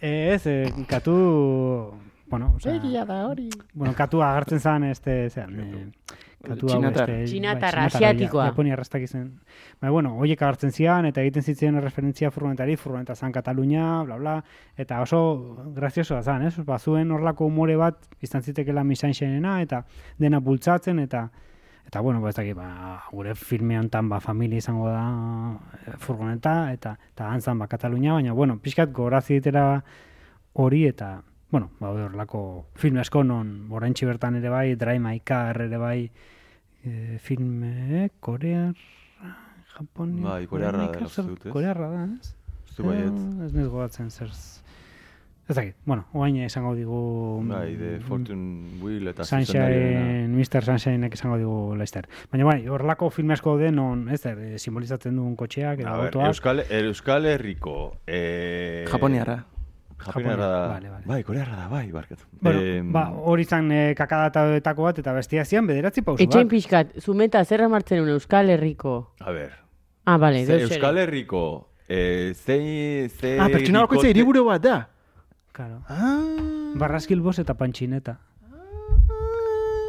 [0.00, 1.14] Eh, Ez, eh, katu,
[2.28, 3.48] bueno, osea, da hori.
[3.72, 5.86] bueno, katu agertzen zan, este, zean, eh,
[6.42, 7.74] katu hau, Txinatar.
[7.76, 8.44] bai, asiatikoa.
[8.44, 9.40] ja- Japonia arrastak izen.
[9.80, 14.34] Ba, bueno, hoiek agertzen zian, eta egiten zitzen referentzia furgonetari, furgoneta zan Katalunia, bla, bla,
[14.76, 16.56] eta oso graziosoa zan, ez?
[16.64, 19.84] Ba, zuen horlako umore bat, izan zitekela misanxenena, eta
[20.18, 21.30] dena bultzatzen, eta
[21.84, 26.72] Eta bueno, ba, ez dakit, ba, gure filme honetan ba, familia izango da eh, furgoneta,
[26.72, 29.82] eta, eta antzan ba, Katalunia, baina, bueno, pixkat gorazi ditera
[30.54, 31.22] hori, eta,
[31.52, 36.10] bueno, ba, horrelako film asko non, oraintxe bertan ere bai, Drive My Car ere bai,
[36.82, 38.74] e, filme, korear,
[39.72, 41.12] Japonia, Bai, korearra ez?
[41.48, 42.34] Korearra da, ez?
[42.68, 43.12] Uste baiet.
[43.12, 44.32] Eh, ez nez gogatzen zer.
[45.48, 46.98] Ez dakit, bueno, oain esango digu...
[47.48, 49.24] Bai, de mm, Fortune Wheel eta.
[49.26, 50.64] Sunshine, Mr.
[50.64, 52.06] Sunshineek esango digu Lester.
[52.32, 55.96] Baina bai, horrelako film asko den non, ez der, eh, simbolizatzen duen kotxeak, edo A
[55.98, 56.30] ber, autoak.
[56.32, 57.76] Euskal, Euskal Herriko...
[58.06, 59.42] Eh, Japoniarra.
[60.04, 60.60] Japoniarra da.
[60.68, 61.04] Vale, vale.
[61.06, 62.24] Bai, korearra da, bai, barkatu.
[62.40, 66.96] Bueno, Em, ba, hori zan eh, kakadataetako bat, eta bestia zian bederatzi pausu Etxein pixkat,
[67.00, 69.14] zumeta zer martzen un Euskal Herriko.
[69.20, 69.52] A ber,
[70.04, 70.62] Ah, bale, ze.
[70.62, 71.68] Euskal Herriko...
[71.88, 74.88] Eh, zei, zei Ah, pertsona bakoitza hiriburu bat da.
[75.52, 75.82] Claro.
[75.88, 76.72] Ah.
[76.80, 78.14] Barraskilbos eta pantxineta.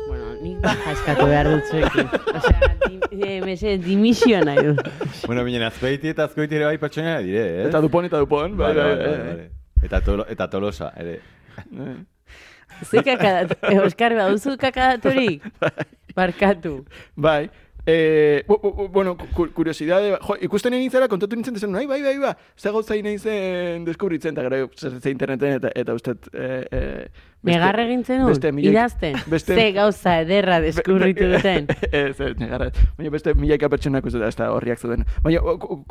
[0.08, 2.10] Bueno, nik baja eskatu behar dut zuekin.
[2.36, 4.82] Osea, di, eh, mese, dimisioa nahi dut.
[5.28, 7.68] Bueno, binen azpeiti eta azkoiti ere bai pertsona dire, ez?
[7.70, 8.58] Eta dupon, eta dupon.
[8.58, 9.28] Bai, Vale, bai, vale, bai, bai.
[9.36, 9.50] vale.
[9.84, 11.20] Eta, tolo, eta tolosa, ere.
[12.90, 15.44] Zuek kakadat, eh, Oskar, baduzu kakadatorik?
[16.18, 16.84] Barkatu.
[17.16, 17.50] Bai.
[17.86, 21.84] Eh, bu, bu, bu, bueno, ku- kuriosidade, jo, ikusten egin zara, kontatu nintzen dezen, bai,
[21.86, 26.14] bai, bai, bai, ze gauza nahi zen deskubritzen, eta gero ze interneten, eta, eta uste,
[26.32, 27.08] eh, eh,
[27.44, 29.18] Negarre egintzen dut, beste milioi- idazten.
[29.28, 31.68] beste- Ze gauza ederra deskurritu duten.
[31.92, 32.70] ez, ez, negarra.
[32.98, 35.04] Baina beste milaika pertsonak ez da horriak zuten.
[35.22, 35.42] Baina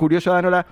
[0.01, 0.63] kuriosoa da nola,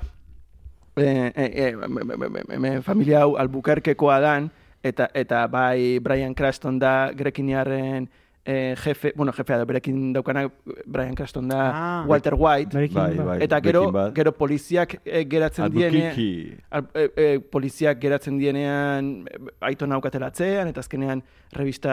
[0.96, 4.50] eh, eh, eh, me, me, me, familia hau albukerkekoa dan,
[4.82, 8.08] eta, eta bai Brian Cranston da grekiniarren
[8.44, 10.46] eh, jefe, bueno, jefea da, berekin daukana
[10.86, 12.04] Brian Cranston da Ah.
[12.08, 13.26] Walter White, Breaking Bai, Bad.
[13.26, 13.42] bai.
[13.42, 19.94] eta gero, gero poliziak eh, geratzen diene, al, eh, eh, poliziak geratzen dienean eh, aitona
[19.96, 21.22] aukatelatzean, eta azkenean
[21.52, 21.92] revista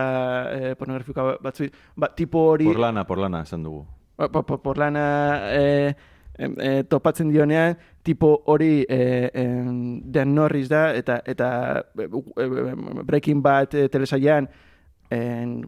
[0.54, 2.66] eh, pornografika batzu, ba, tipo hori...
[2.66, 3.86] Porlana, porlana, esan dugu.
[4.18, 5.06] Ba, po, po, porlana
[5.52, 5.94] eh,
[6.38, 7.78] em, eh, topatzen dionean,
[8.08, 11.50] tipo hori eh, em, Dan Norris da, eta, eta
[12.00, 14.48] eh, eh, Breaking Bad eh, telesailean
[15.12, 15.60] en,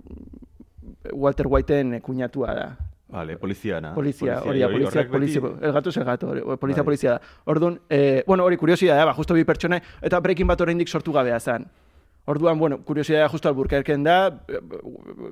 [1.14, 2.78] Walter Whiteen kuñatua da.
[3.10, 3.94] Vale, poliziana.
[3.96, 7.12] Polizia, hori da, polizia, horrek polizia, beti- el gato es el gato, hori, polizia, polizia
[7.12, 7.22] da.
[7.46, 11.40] Orduan, eh, bueno, hori kuriosidadea, ba, justo bi pertsona, eta Breaking Bad oraindik sortu gabea
[11.40, 11.66] zan.
[12.26, 14.44] Orduan, bueno, kuriosidadea justo alburkerken da.
[14.48, 14.60] eh,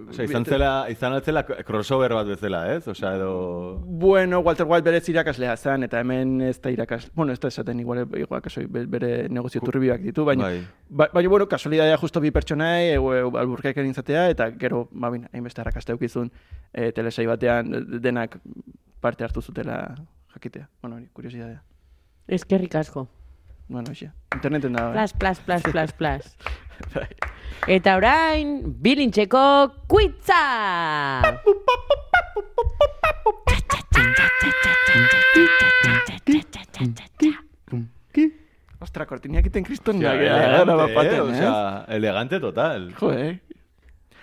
[0.10, 2.88] Osea, izan zela, izan altzela crossover bat bezala, ez?
[2.88, 3.78] Osea, edo...
[3.86, 7.12] Bueno, Walter White berez irakaslea zen, eta hemen ez da irakasle...
[7.14, 10.46] Bueno, ez da esaten igual, igual kasoi, be- bere negozio turbioak ditu, baina...
[10.50, 10.64] Bai.
[10.90, 15.62] Ba, baina, bueno, kasualidadea justo bi pertsonai, e, alburkaiken intzatea, eta gero, ba, bin, hainbeste
[15.62, 16.32] harrakaste eukizun,
[16.74, 18.40] e, telesai batean de- denak
[19.02, 19.94] parte hartu zutela
[20.34, 20.66] jakitea.
[20.82, 21.62] Bueno, hori, kuriosidadea.
[22.28, 23.06] Eskerrik asko.
[23.70, 24.90] Bueno, hoxe, interneten da.
[24.94, 26.38] Plas, plas, plas, plas, plas.
[27.78, 29.44] Eta orain, bilintxeko
[29.90, 30.44] kuitza!
[38.78, 41.18] Ostra, kortiniak iten kriston da, elegante, eh?
[41.18, 41.22] eh?
[41.22, 42.92] Osea, elegante total.
[43.00, 43.40] Jo, eh?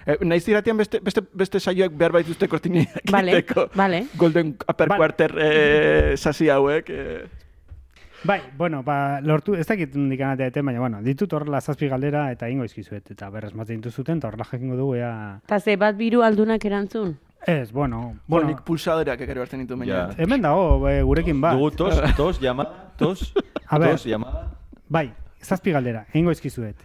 [0.07, 3.69] Eh, naiz iratian beste, beste, beste saioak behar baituzte kortiniak Vale, egiteko.
[3.75, 4.05] vale.
[4.21, 5.01] Golden Upper Vale.
[5.01, 6.91] Quarter eh, sasi hauek.
[6.91, 7.44] Eh.
[8.25, 12.23] Bai, bueno, ba, lortu, ez dakit nondik anatea eten, baina, bueno, ditut horrela zazpi galdera
[12.33, 15.11] eta ingo izkizuet, eta berrez matzen dituzuten, eta horrela jakingo dugu, ea...
[15.45, 17.19] Eta ze bat biru aldunak erantzun?
[17.47, 20.07] Ez, bueno, Bueno, nik pulsadoreak ekero hartzen ditu Ja.
[20.07, 20.15] baina.
[20.17, 21.53] hemen dago, e, gurekin bat.
[21.59, 22.65] Dugu tos, tos, llama,
[22.97, 23.35] tos,
[23.69, 23.91] A ver.
[23.91, 24.49] tos, llamada.
[24.89, 25.13] Bai,
[25.43, 26.77] zazpi galdera, egingo izkizuet.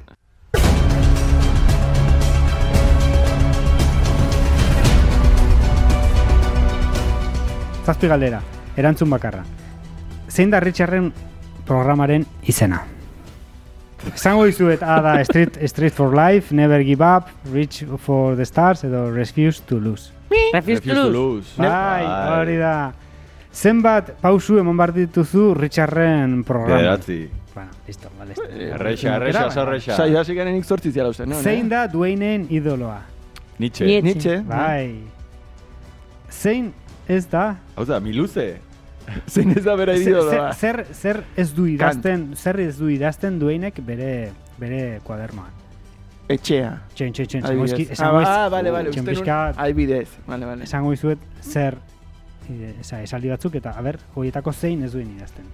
[7.86, 8.42] Zazpi galdera,
[8.78, 9.44] erantzun bakarra.
[10.30, 11.12] Zein da Richarden
[11.70, 12.82] programaren izena?
[14.13, 18.84] Esango dizuet, A da Street, Street for Life, Never Give Up, Reach for the Stars
[18.88, 20.11] edo Refuse to Lose.
[20.53, 21.11] Refuse to lose.
[21.11, 21.49] lose.
[21.57, 22.93] Bai, hori da.
[23.51, 26.78] Zenbat pausu emon behar dituzu Richarden programa?
[26.78, 27.20] Bederatzi.
[27.55, 28.36] Bueno, listo, vale.
[28.74, 29.95] Arreixa, arreixa, Aukera, sarreixa.
[29.97, 31.41] Sai, hasi garen nik zortziz jala uste, no?
[31.41, 33.01] Zein da Dwaynen idoloa?
[33.59, 33.86] Nietzsche.
[33.89, 34.13] Nietzsche.
[34.13, 34.38] Nietzsche.
[34.47, 35.01] Bai.
[36.30, 36.72] Zein
[37.09, 38.47] ez da Hau da, miluze.
[39.34, 40.53] Zein ez da bera Zer, idoloa.
[40.53, 45.51] zer, zer ez du idazten, zer ez du idazten duenek bere bere kuadernoan.
[46.30, 46.74] Etxea.
[46.93, 47.64] Txen, txen, txen, esango
[48.20, 50.10] Ah, iz- ba, bale, bale, txen pixka- adibidez.
[50.28, 50.64] Bale, bale.
[50.64, 51.78] esango izuet zer
[52.49, 55.45] eh, esa, esaldi batzuk eta a ber, horietako zein ez duen idazten.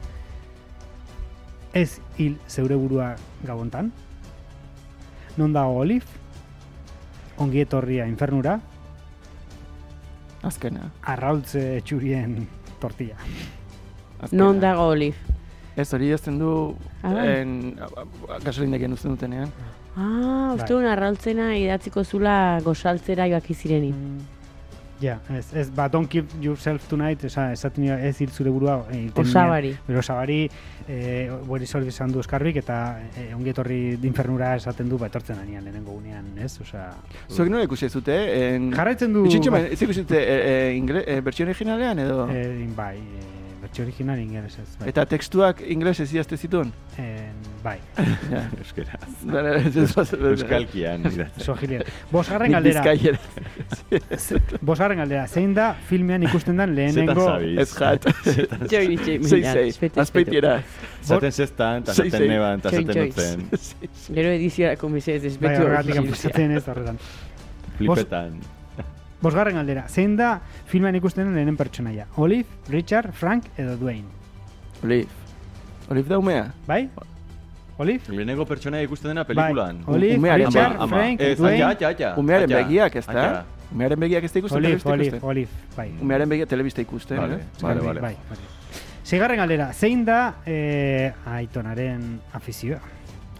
[1.73, 3.91] Ez hil zeure burua gabontan.
[5.37, 6.05] Non dago Olive?
[7.37, 8.59] Ongi etorria infernura,
[10.43, 10.91] Azkena.
[11.03, 12.47] arraultze txurien
[12.79, 13.15] tortilla.
[14.21, 14.43] azkena.
[14.43, 15.15] Non dago Olive?
[15.75, 17.27] Ez hori jazten du Ah, bai.
[17.41, 17.79] en,
[18.43, 19.51] gasolindekin uzten dutenean.
[19.97, 20.85] Ah, uste Bai.
[20.91, 23.93] arrautzena idatziko zula gozaltzera joaki zireni.
[25.01, 28.77] Ja, ez, ez, ba, don't kill yourself tonight, esa, esaten nio, ez hil zure burua.
[28.91, 29.73] Eh, irten Osabari.
[29.87, 30.37] Bero osabari,
[30.87, 32.77] eh, bori zorbi esan du eskarbik, eta
[33.17, 36.53] eh, ongi etorri infernura esaten du, ba, etortzen anian, lehenengo gunean, ez?
[36.63, 36.87] Osea,
[37.27, 38.15] Zuek nola ikusi ez dute?
[38.39, 38.71] En...
[38.75, 39.25] jarraitzen du...
[39.27, 42.27] Itxintxo, ba, ez ikusi dute e, e, ingle, e, originalean edo?
[42.31, 44.87] eh, bai, eh, bertxe original ingeles ez, bai.
[44.91, 46.71] Eta tekstuak inglesez idazte zituen?
[47.01, 47.27] Eh,
[47.63, 47.75] bai.
[48.61, 48.99] Euskera.
[49.01, 51.05] Ez- ez- ez- Euskalkian.
[51.41, 51.83] sohilien.
[52.11, 53.19] Bosgarren galdera, bizkaiera.
[54.69, 57.27] bosgarren galdera, zein da filmean ikusten den lehenengo...
[57.41, 58.05] Ez jat.
[58.71, 59.67] Mila, sei.
[59.69, 60.57] espetu, Azpeitiera.
[61.05, 63.47] Zaten zestan, eta zaten neban, eta zaten txoin.
[63.49, 63.87] dutzen.
[64.15, 66.99] Gero ediziorako mesez, Bai, ez horretan.
[67.77, 68.37] Flipetan.
[69.25, 70.35] Bosgarren galdera, zein da
[70.69, 72.05] filmean ikusten den lehenen pertsonaia?
[72.21, 74.05] Olive, Richard, Frank edo Dwayne?
[74.83, 75.07] Olive.
[75.89, 76.43] Olive da umea.
[76.67, 76.83] Bai?
[77.81, 78.13] Olive?
[78.13, 79.81] Lehenengo pertsona ikusten dena pelikulan.
[79.85, 79.95] Bai.
[79.95, 80.95] Olive, Umearen Richard, ama, ama.
[80.95, 81.57] Frank, Ez, Dwayne.
[81.59, 82.13] ja, ja, ja.
[82.21, 82.61] Umearen Ja.
[82.63, 83.45] begiak, ez da?
[83.73, 85.29] Umearen begiak ez da ikusten, Olive, Olive, ikusten.
[85.29, 85.89] Olive, bai.
[86.01, 87.45] Umearen begiak telebista ikusten, Vale, eh?
[87.61, 88.01] vale, Bai, vale.
[88.01, 88.37] Bai, bai.
[89.03, 92.79] Seigarren galdera, zein da eh, aitonaren afizioa?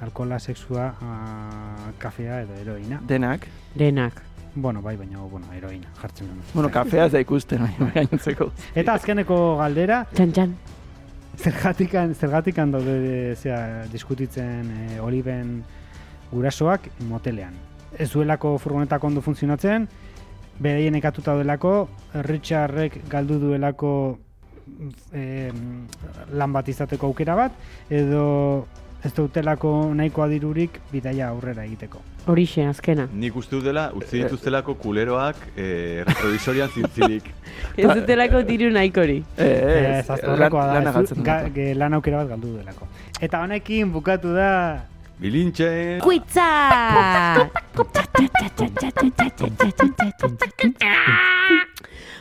[0.01, 2.99] Alkola, sexua, ah, kafea edo heroina.
[3.07, 3.45] Denak.
[3.75, 4.21] Denak.
[4.55, 6.39] Bueno, bai, baina, bueno, heroina, jartzen duen.
[6.53, 8.49] Bueno, kafea ez da ikusten, baina gainontzeko.
[8.75, 10.53] Eta azkeneko galdera, Txan, txan.
[11.37, 15.57] zergatikan, zergatikan daude zera, diskutitzen eh, Oliven
[16.31, 17.53] gurasoak motelean.
[17.99, 19.89] Ez duelako furgonetak ondo funtzionatzen,
[20.59, 21.89] beraien ekatuta delako,
[22.23, 23.91] Richardrek galdu duelako
[25.11, 25.51] eh,
[26.31, 28.65] lan bat izateko aukera bat, edo
[29.05, 31.99] ez dutelako nahikoa dirurik bidaia aurrera egiteko.
[32.25, 33.05] Horixe, azkena.
[33.13, 37.23] Nik uste dut dela, utzi dituztelako kuleroak eh, retrovisorian zintzilik.
[37.77, 39.19] Ez dutelako diru nahikori.
[39.37, 42.87] Eh, Eh, ez, ez aztorrekoa da, lana ez ga- ge- lan aukera bat galdu delako.
[43.21, 44.49] Eta honekin bukatu da
[45.19, 45.99] Bilintxe!
[46.03, 46.49] Kuitza!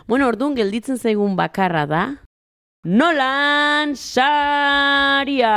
[0.06, 2.02] bueno, orduan gelditzen zaigun bakarra da.
[2.84, 5.54] Nolan Saria!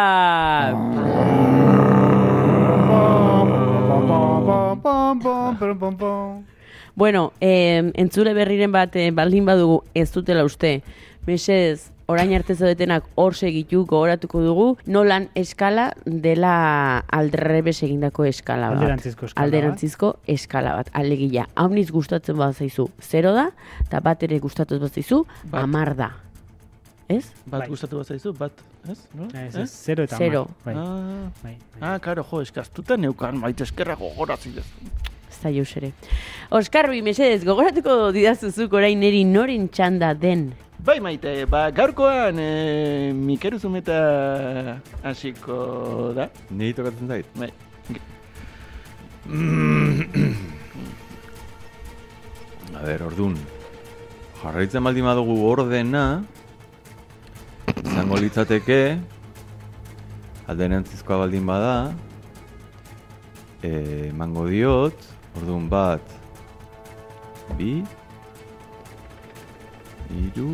[6.95, 10.81] Bueno, eh, entzule berriren bat eh, baldin badugu ez dutela uste.
[11.27, 18.79] Mesez, orain arte zaudetenak hor segitu gogoratuko dugu, nolan eskala dela aldrebes egindako eskala bat.
[18.79, 19.43] Alderantzizko eskala bat.
[19.43, 20.93] Alderantzizko eskala bat.
[20.95, 23.49] Alegia, hauniz gustatzen bat zaizu, zero da,
[23.83, 25.67] eta bat ere gustatzen bat zaizu, Bat.
[25.67, 26.09] amar da.
[27.07, 27.29] Ez?
[27.45, 27.67] Bat Bai.
[27.71, 28.51] gustatu bat zaizu, bat,
[28.91, 28.97] ez?
[29.15, 29.27] No?
[29.31, 29.61] Ez, Eh?
[29.63, 30.47] ez, zero eta Zero.
[30.65, 31.89] Bai, Ah, bai, bai.
[31.93, 34.65] ah, karo, jo, eskastuta neukan, maite eskerra gogorazi dez.
[35.29, 35.93] Ez da jauz ere.
[36.51, 40.53] Oskarbi, mesedez, gogoratuko didazuzuk orain neri noren txanda den.
[40.79, 46.29] Bai, maite, ba, gaurkoan e, Mikeru Zumeta hasiko da.
[46.51, 47.25] Niri tokatzen zait.
[47.35, 47.51] Bai.
[52.77, 53.35] A ber, ordun.
[54.43, 56.03] Jarraitzen baldin badugu ordena,
[57.83, 58.79] izango litzateke,
[60.47, 61.73] alderantzizkoa baldin bada,
[63.63, 65.07] eh, emango diot,
[65.37, 66.01] ordun bat,
[67.57, 67.81] bi,
[70.27, 70.53] iru,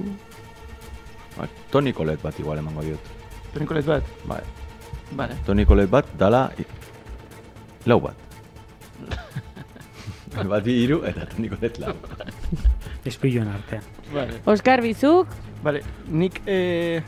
[1.37, 3.11] ba, Toni Kolet bat igual emango diot.
[3.53, 4.03] Tonikolet bat?
[4.29, 4.41] Bai,
[5.13, 5.35] Vale.
[5.45, 6.65] Toni Kolet bat dala, i-
[7.85, 8.17] lau bat.
[10.49, 11.93] bat bi iru eta Toni Kolet lau.
[13.05, 13.83] Espilloen artean.
[14.13, 14.39] Vale.
[14.49, 15.27] Oskar Bizuk,
[15.63, 15.81] Vale,
[16.11, 17.01] nik e,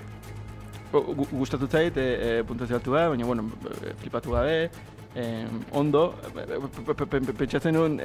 [0.94, 3.50] gu- gustatu zait e, e, puntazio altua, baina bueno,
[4.00, 4.70] flipatu gabe,
[5.16, 8.00] e, ondo, pe- pe- pe- pentsatzen nuen,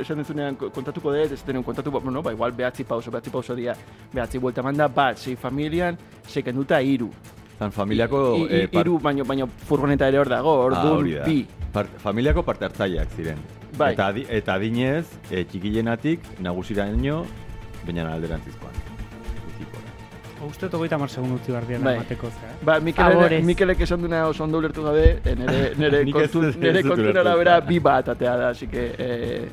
[0.00, 3.30] esan duzunean ko- kontatuko dut, ez denun kontatu, ba, bueno, ba, igual behatzi pauso, behatzi
[3.30, 3.74] pauso dia,
[4.12, 7.10] behatzi buelta manda, bat, sei familian, sei kenduta hiru.
[7.58, 8.36] Zan familiako...
[8.36, 11.24] I- i- eh, hiru, baino, baino furgoneta ere hor dago, Ah, orduan hori da.
[11.24, 11.46] bi.
[11.72, 13.38] Part, familiako parte hartzaileak ziren.
[13.76, 13.92] Bai.
[13.94, 17.24] Eta, adi, eta adinez, e, txikienetik nagusiraino,
[17.84, 18.72] baina alderantzizkoan.
[20.46, 21.94] Uste togoita mar segun utzi behar diela Bai.
[21.96, 22.50] emateko zea.
[22.52, 22.56] eh?
[22.64, 23.44] Ba, Mikelek, Favorez.
[23.44, 27.16] Mikelek esan duna oso ondo ulertu gabe, eh, nere, nere, kontu, dut- nere dut kontun
[27.22, 29.48] arabera bi bat atea da, así que eh,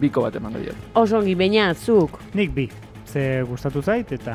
[0.00, 0.76] biko bat emango diot.
[0.94, 2.18] Oso ongi, baina, zuk.
[2.34, 2.68] Nik bi.
[3.12, 4.34] Ze gustatu zait eta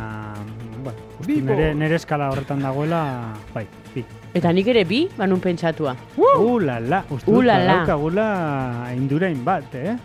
[0.84, 3.66] bueno, uste nere, nere eskala horretan dagoela, bai,
[3.96, 4.04] bi.
[4.38, 5.96] Eta nik ere bi, banun pentsatua.
[6.18, 7.74] Uh, la, la, uste dut Uh, la, la.
[7.80, 9.96] badaukagula indurain bat, eh?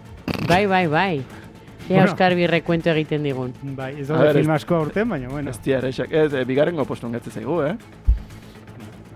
[0.48, 1.22] Bai, bai, bai.
[1.88, 2.12] Ea Bueno.
[2.12, 3.52] Oskar bi rekuento egiten digun.
[3.76, 5.50] Bai, ez A daude ver, film asko aurten, baina bueno.
[5.50, 7.76] Ez tia, errexak, ez, eh, bigarrengo postun gatze zaigu, eh?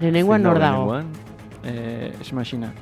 [0.00, 1.00] Lehenengoan nor da dago.
[1.64, 2.72] Eh, esmaxina.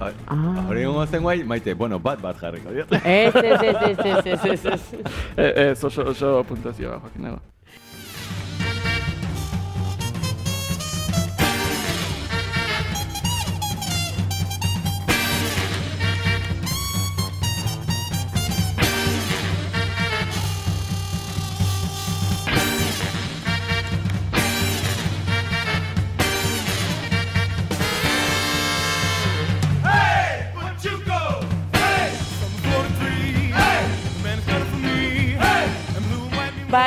[0.00, 0.64] Ah.
[0.68, 2.70] Hori gongo zen guai, maite, bueno, bat bat jarriko.
[2.70, 4.82] Ez, ez, ez, ez, ez, ez, ez, ez.
[5.36, 7.32] Eh, ez, oso, oso puntazioa, joakin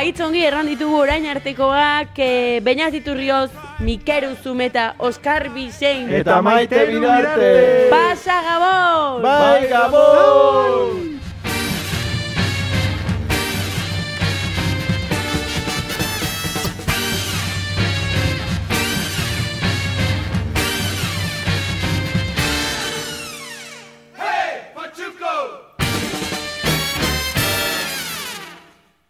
[0.01, 0.21] and white.
[0.21, 6.41] Ba, hitz ongi erran ditugu orain artekoak, e, Beñat Iturrioz, Mikeru Zumeta, Oskar Bizein, Eta
[6.41, 7.89] maite bidarte!
[7.89, 9.21] Pasa Gabon!
[9.21, 11.20] Bai, Gabon!